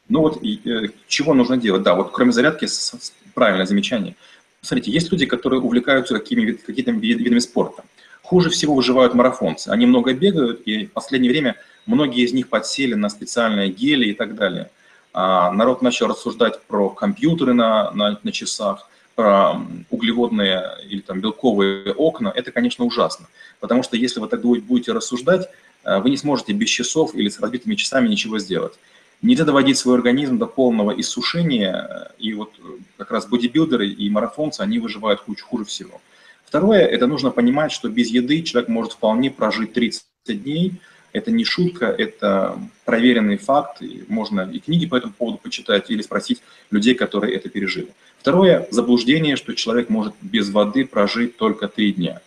ну 0.10 0.22
вот 0.22 0.44
э, 0.44 0.90
чего 1.08 1.34
нужно 1.34 1.58
делать? 1.58 1.84
Да, 1.84 1.96
вот 1.96 2.12
кроме 2.12 2.32
зарядки, 2.32 2.66
с, 2.66 2.94
с, 2.94 3.14
правильное 3.34 3.66
замечание. 3.66 4.16
Смотрите, 4.62 4.92
есть 4.92 5.12
люди, 5.12 5.26
которые 5.26 5.62
увлекаются 5.62 6.18
какими, 6.18 6.52
какими-то 6.52 6.92
видами 6.92 7.40
спорта. 7.40 7.84
Хуже 8.24 8.50
всего 8.50 8.76
выживают 8.76 9.14
марафонцы. 9.14 9.70
Они 9.70 9.86
много 9.86 10.14
бегают, 10.14 10.62
и 10.66 10.86
в 10.86 10.92
последнее 10.92 11.32
время 11.32 11.56
Многие 11.88 12.26
из 12.26 12.34
них 12.34 12.50
подсели 12.50 12.94
на 12.94 13.10
специальные 13.10 13.70
гели 13.70 14.08
и 14.08 14.14
так 14.14 14.36
далее. 14.36 14.70
А 15.14 15.52
народ 15.52 15.82
начал 15.82 16.08
рассуждать 16.08 16.62
про 16.64 16.90
компьютеры 16.90 17.54
на, 17.54 17.92
на, 17.92 18.20
на 18.22 18.32
часах, 18.32 18.90
про 19.16 19.54
углеводные 19.90 20.64
или 20.90 21.00
там 21.00 21.22
белковые 21.22 21.94
окна. 21.94 22.32
Это, 22.36 22.52
конечно, 22.52 22.84
ужасно. 22.84 23.28
Потому 23.62 23.84
что 23.84 23.96
если 23.96 24.20
вы 24.20 24.28
так 24.28 24.42
будете 24.42 24.92
рассуждать, 24.92 25.50
э, 25.86 26.00
вы 26.00 26.10
не 26.10 26.18
сможете 26.18 26.52
без 26.52 26.68
часов 26.68 27.16
или 27.16 27.30
с 27.30 27.40
разбитыми 27.40 27.76
часами 27.76 28.10
ничего 28.10 28.38
сделать. 28.38 28.74
Нельзя 29.22 29.46
доводить 29.46 29.78
свой 29.78 29.96
организм 29.96 30.38
до 30.38 30.46
полного 30.46 30.92
иссушения, 31.00 32.12
и 32.20 32.34
вот 32.34 32.54
э, 32.60 32.62
как 32.98 33.12
раз 33.12 33.26
бодибилдеры 33.26 33.88
и 33.88 34.10
марафонцы, 34.10 34.62
они 34.62 34.78
выживают 34.78 35.22
хуже, 35.22 35.44
хуже 35.44 35.66
всего. 35.66 36.02
Второе, 36.46 36.86
это 36.86 37.08
нужно 37.08 37.32
понимать, 37.32 37.72
что 37.72 37.90
без 37.90 38.10
еды 38.10 38.44
человек 38.44 38.70
может 38.70 38.94
вполне 38.94 39.32
прожить 39.32 39.74
30 39.74 40.04
дней, 40.28 40.74
это 41.14 41.32
не 41.32 41.46
шутка, 41.46 41.88
это 41.88 42.60
проверенный 42.86 43.38
факт, 43.38 43.82
и 43.82 44.06
можно 44.08 44.42
и 44.42 44.60
книги 44.60 44.86
по 44.86 44.96
этому 44.96 45.14
поводу 45.14 45.40
почитать 45.40 45.90
или 45.90 46.02
спросить 46.02 46.42
людей, 46.70 46.94
которые 46.94 47.36
это 47.36 47.50
пережили. 47.50 47.90
Второе– 48.20 48.68
заблуждение, 48.72 49.36
что 49.36 49.54
человек 49.56 49.90
может 49.90 50.14
без 50.22 50.50
воды 50.50 50.86
прожить 50.86 51.38
только 51.38 51.68
три 51.68 51.94
дня. 51.94 52.22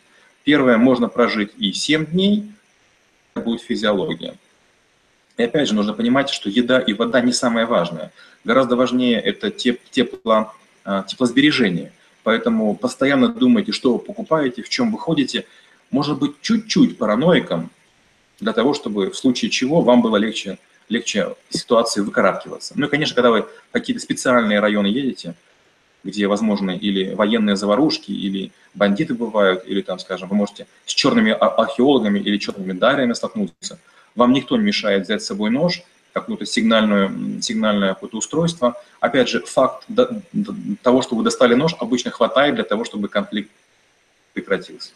Первое– 0.44 0.76
можно 0.79 1.09
прожить 1.09 1.53
и 1.57 1.72
7 1.72 2.07
дней, 2.07 2.50
это 3.35 3.44
будет 3.44 3.61
физиология. 3.61 4.35
И 5.40 5.42
опять 5.42 5.68
же, 5.68 5.74
нужно 5.74 5.94
понимать, 5.94 6.29
что 6.29 6.50
еда 6.50 6.81
и 6.81 6.92
вода 6.92 7.22
не 7.22 7.33
самое 7.33 7.64
важное. 7.64 8.12
Гораздо 8.44 8.76
важнее 8.76 9.18
это 9.18 9.50
теп 9.50 9.81
тепло, 9.90 10.53
а, 10.85 11.03
теплосбережение. 11.05 11.92
Поэтому 12.24 12.74
постоянно 12.76 13.29
думайте, 13.29 13.72
что 13.72 13.94
вы 13.94 14.00
покупаете, 14.00 14.62
в 14.62 14.68
чем 14.68 14.92
вы 14.92 14.98
ходите. 14.98 15.46
Может 15.90 16.18
быть, 16.18 16.42
чуть-чуть 16.42 16.98
параноиком, 16.98 17.70
для 18.38 18.53
того, 18.53 18.74
чтобы 18.74 19.11
в 19.11 19.16
случае 19.16 19.50
чего 19.50 19.81
вам 19.81 20.03
было 20.03 20.18
легче, 20.18 20.59
легче 20.90 21.35
ситуации 21.48 22.03
выкарабкиваться. 22.03 22.74
Ну 22.76 22.85
и, 22.85 22.90
конечно, 22.90 23.14
когда 23.14 23.31
вы 23.31 23.42
в 23.42 23.72
какие-то 23.72 24.03
специальные 24.03 24.61
районы 24.61 24.88
едете, 24.88 25.35
где 26.05 26.26
возможны 26.26 26.76
или 26.76 27.14
военные 27.14 27.57
заварушки, 27.57 28.11
или 28.11 28.53
бандиты 28.74 29.14
бывают, 29.14 29.64
или 29.66 29.81
там, 29.81 29.98
скажем, 30.00 30.29
вы 30.29 30.37
можете 30.37 30.66
с 30.85 30.92
черными 30.92 31.33
археологами 31.33 32.18
или 32.18 32.37
черными 32.37 32.72
дариями 32.72 33.14
столкнуться, 33.14 33.79
вам 34.14 34.33
никто 34.33 34.57
не 34.57 34.64
мешает 34.64 35.05
взять 35.05 35.23
с 35.23 35.27
собой 35.27 35.51
нож, 35.51 35.83
какое-то 36.12 36.46
сигнальное, 36.46 37.11
сигнальное 37.40 37.94
какое-то 37.94 38.18
устройство. 38.18 38.75
Опять 39.01 39.29
же, 39.29 39.40
факт 39.40 39.87
того, 40.83 41.03
что 41.03 41.16
вы 41.16 41.23
достали 41.23 41.55
нож, 41.55 41.75
обычно 41.79 42.11
хватает 42.11 42.55
для 42.55 42.64
того, 42.64 42.85
чтобы 42.85 43.09
конфликт 43.09 43.51
прекратился. 44.33 44.90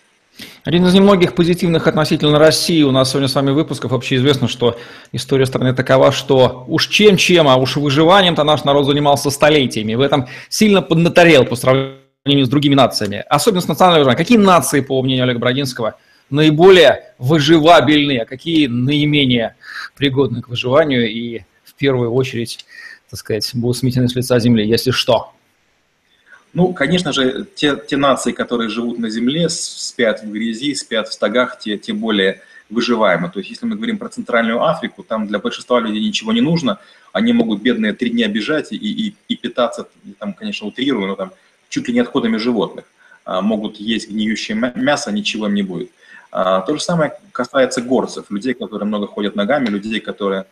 Один 0.64 0.84
из 0.86 0.94
немногих 0.94 1.34
позитивных 1.34 1.86
относительно 1.86 2.38
России 2.38 2.82
у 2.82 2.90
нас 2.90 3.10
сегодня 3.10 3.28
с 3.28 3.34
вами 3.34 3.52
выпусков 3.52 3.92
общеизвестно, 3.92 4.48
что 4.48 4.78
история 5.12 5.46
страны 5.46 5.74
такова, 5.74 6.10
что 6.10 6.64
уж 6.66 6.88
чем-чем, 6.88 7.46
а 7.46 7.56
уж 7.56 7.76
выживанием-то 7.76 8.42
наш 8.42 8.64
народ 8.64 8.86
занимался 8.86 9.30
столетиями. 9.30 9.94
В 9.94 10.00
этом 10.00 10.26
сильно 10.48 10.82
поднаторел 10.82 11.44
по 11.44 11.54
сравнению 11.54 12.46
с 12.46 12.48
другими 12.48 12.74
нациями. 12.74 13.24
Особенно 13.28 13.60
с 13.60 13.68
национальным 13.68 14.00
выживанием. 14.00 14.18
Какие 14.18 14.38
нации, 14.38 14.80
по 14.80 15.00
мнению 15.02 15.24
Олега 15.24 15.38
Брагинского, 15.38 15.98
наиболее 16.30 17.14
выживабельные, 17.18 18.22
а 18.22 18.26
какие 18.26 18.66
наименее 18.66 19.56
пригодны 19.96 20.42
к 20.42 20.48
выживанию 20.48 21.10
и 21.10 21.40
в 21.64 21.74
первую 21.74 22.12
очередь, 22.12 22.64
так 23.10 23.18
сказать, 23.18 23.50
будут 23.54 23.76
сметены 23.76 24.08
с 24.08 24.14
лица 24.14 24.38
земли, 24.38 24.66
если 24.66 24.90
что? 24.90 25.32
Ну, 26.52 26.72
конечно 26.72 27.12
же, 27.12 27.46
те, 27.54 27.76
те 27.76 27.96
нации, 27.96 28.30
которые 28.30 28.70
живут 28.70 28.98
на 28.98 29.10
земле, 29.10 29.48
спят 29.48 30.22
в 30.22 30.30
грязи, 30.30 30.74
спят 30.74 31.08
в 31.08 31.12
стогах, 31.12 31.58
те, 31.58 31.76
те 31.76 31.92
более 31.92 32.42
выживаемы. 32.70 33.28
То 33.28 33.40
есть, 33.40 33.50
если 33.50 33.66
мы 33.66 33.74
говорим 33.74 33.98
про 33.98 34.08
Центральную 34.08 34.62
Африку, 34.62 35.02
там 35.02 35.26
для 35.26 35.40
большинства 35.40 35.80
людей 35.80 36.00
ничего 36.00 36.32
не 36.32 36.40
нужно, 36.40 36.78
они 37.12 37.32
могут 37.32 37.60
бедные 37.60 37.92
три 37.92 38.10
дня 38.10 38.28
бежать 38.28 38.72
и, 38.72 38.76
и, 38.76 39.14
и 39.28 39.36
питаться, 39.36 39.88
там, 40.18 40.32
конечно, 40.32 40.66
утрирую, 40.66 41.08
но 41.08 41.16
там 41.16 41.32
чуть 41.68 41.88
ли 41.88 41.94
не 41.94 42.00
отходами 42.00 42.36
животных. 42.36 42.84
А, 43.24 43.40
могут 43.40 43.76
есть 43.76 44.10
гниющее 44.10 44.56
мясо, 44.76 45.10
ничего 45.10 45.46
им 45.46 45.54
не 45.54 45.62
будет. 45.62 45.90
А, 46.34 46.60
то 46.60 46.74
же 46.74 46.82
самое 46.82 47.16
касается 47.32 47.80
горцев, 47.80 48.30
людей, 48.30 48.52
которые 48.52 48.86
много 48.86 49.06
ходят 49.06 49.36
ногами, 49.36 49.68
людей, 49.68 50.00
которые 50.00 50.44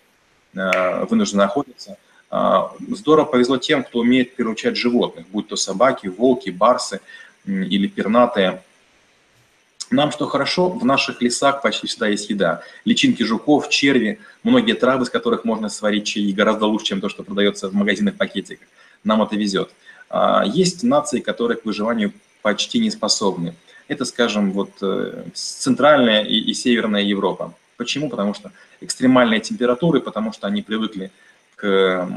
а, 0.57 1.05
вынуждены 1.05 1.43
охотиться– 1.43 1.99
а, 2.35 2.73
здорово 2.89 3.27
повезло 3.27 3.59
тем, 3.59 3.85
кто 3.85 3.99
умеет 3.99 4.35
приручать 4.35 4.75
животных, 4.75 5.27
будь 5.29 5.49
то 5.49 5.57
собаки, 5.57 6.07
волки, 6.07 6.49
барсы 6.49 7.01
или 7.45 7.87
пернатые. 7.87 8.63
Нам 9.91 10.11
что 10.11 10.27
хорошо, 10.27 10.71
в 10.71 10.83
наших 10.83 11.21
лесах 11.21 11.61
почти 11.61 11.87
всегда 11.87 12.09
есть 12.09 12.31
еда. 12.31 12.63
Личинки 12.87 13.23
жуков, 13.23 13.69
черви, 13.69 14.19
многие 14.45 14.73
травы, 14.73 15.05
из 15.05 15.11
которых 15.11 15.45
можно 15.45 15.69
сварить 15.69 16.07
чаи, 16.07 16.33
гораздо 16.33 16.65
лучше, 16.65 16.87
чем 16.87 17.03
то, 17.03 17.11
что 17.11 17.23
продается 17.23 17.69
в 17.69 17.75
магазинных 17.75 18.17
пакетиках. 18.17 18.67
Нам 19.05 19.21
это 19.23 19.37
везет. 19.37 19.71
А, 20.09 20.43
есть 20.47 20.83
нации, 20.83 21.21
которые 21.21 21.59
к 21.59 21.67
выживанию 21.67 22.15
почти 22.41 22.79
не 22.79 22.91
способны. 22.91 23.55
Это, 23.89 24.05
скажем, 24.05 24.53
вот 24.53 24.71
э, 24.81 25.25
центральная 25.35 26.23
и, 26.23 26.37
и 26.37 26.55
северная 26.55 27.03
Европа. 27.03 27.55
Почему? 27.77 28.09
Потому 28.09 28.35
что 28.35 28.53
экстремальные 28.81 29.41
температуры, 29.41 30.01
потому 30.01 30.33
что 30.33 30.47
они 30.47 30.63
привыкли 30.63 31.11
к, 31.57 32.09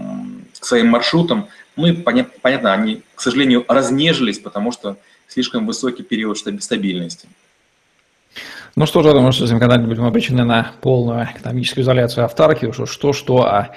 к 0.60 0.66
своим 0.66 0.88
маршрутам. 0.88 1.48
Ну 1.76 1.88
и 1.88 1.94
понятно, 1.94 2.74
они, 2.74 3.02
к 3.16 3.22
сожалению, 3.22 3.66
разнежились, 3.68 4.40
потому 4.40 4.72
что 4.72 4.98
слишком 5.28 5.66
высокий 5.66 6.04
период 6.04 6.38
стабильности. 6.38 7.28
Ну 8.76 8.86
что 8.86 9.02
же, 9.02 9.10
я 9.10 9.14
думаю, 9.14 9.32
что 9.32 9.44
если 9.44 9.54
мы 9.54 9.62
когда-нибудь 9.62 9.90
будем 9.90 10.06
обречены 10.06 10.44
на 10.44 10.74
полную 10.82 11.30
экономическую 11.36 11.84
изоляцию 11.84 12.26
автарки, 12.26 12.72
что 12.72 12.86
что-что, 12.86 13.44
а 13.44 13.72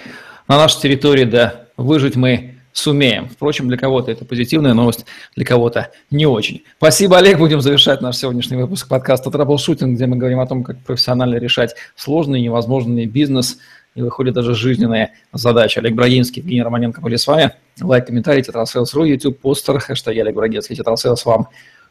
на 0.48 0.56
нашей 0.56 0.80
территории, 0.80 1.24
да, 1.24 1.66
выжить 1.76 2.16
мы 2.16 2.57
сумеем. 2.72 3.28
Впрочем, 3.28 3.68
для 3.68 3.76
кого-то 3.76 4.10
это 4.10 4.24
позитивная 4.24 4.74
новость, 4.74 5.06
для 5.36 5.44
кого-то 5.44 5.90
не 6.10 6.26
очень. 6.26 6.62
Спасибо, 6.76 7.18
Олег. 7.18 7.38
Будем 7.38 7.60
завершать 7.60 8.00
наш 8.00 8.16
сегодняшний 8.16 8.56
выпуск 8.56 8.88
подкаста 8.88 9.30
«Траблшутинг», 9.30 9.96
где 9.96 10.06
мы 10.06 10.16
говорим 10.16 10.40
о 10.40 10.46
том, 10.46 10.64
как 10.64 10.78
профессионально 10.80 11.36
решать 11.36 11.74
сложные, 11.96 12.42
невозможные 12.42 13.06
бизнес 13.06 13.58
и 13.94 14.02
выходит 14.02 14.34
даже 14.34 14.54
жизненная 14.54 15.12
задача. 15.32 15.80
Олег 15.80 15.94
Брагинский, 15.94 16.40
Евгений 16.40 16.62
Романенко 16.62 17.00
были 17.00 17.16
с 17.16 17.26
вами. 17.26 17.52
Лайк, 17.80 18.06
комментарий, 18.06 18.42
tetrasales.ru, 18.42 19.04
YouTube, 19.04 19.38
постер, 19.40 19.78
хэштег 19.80 20.16
Олег 20.16 20.34
Брагинский, 20.34 20.76
TetraSales 20.76 21.24
вам 21.24 21.48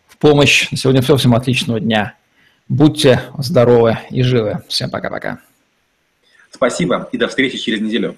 в 0.08 0.18
помощь. 0.18 0.70
На 0.72 0.78
сегодня 0.78 1.02
все. 1.02 1.18
Всем 1.18 1.36
отличного 1.36 1.80
дня. 1.80 2.14
Будьте 2.70 3.22
здоровы 3.38 3.98
и 4.10 4.22
живы. 4.24 4.62
Всем 4.68 4.90
пока-пока. 4.90 5.40
Спасибо 6.52 7.10
и 7.12 7.18
до 7.18 7.28
встречи 7.28 7.58
через 7.58 7.82
неделю. 7.82 8.16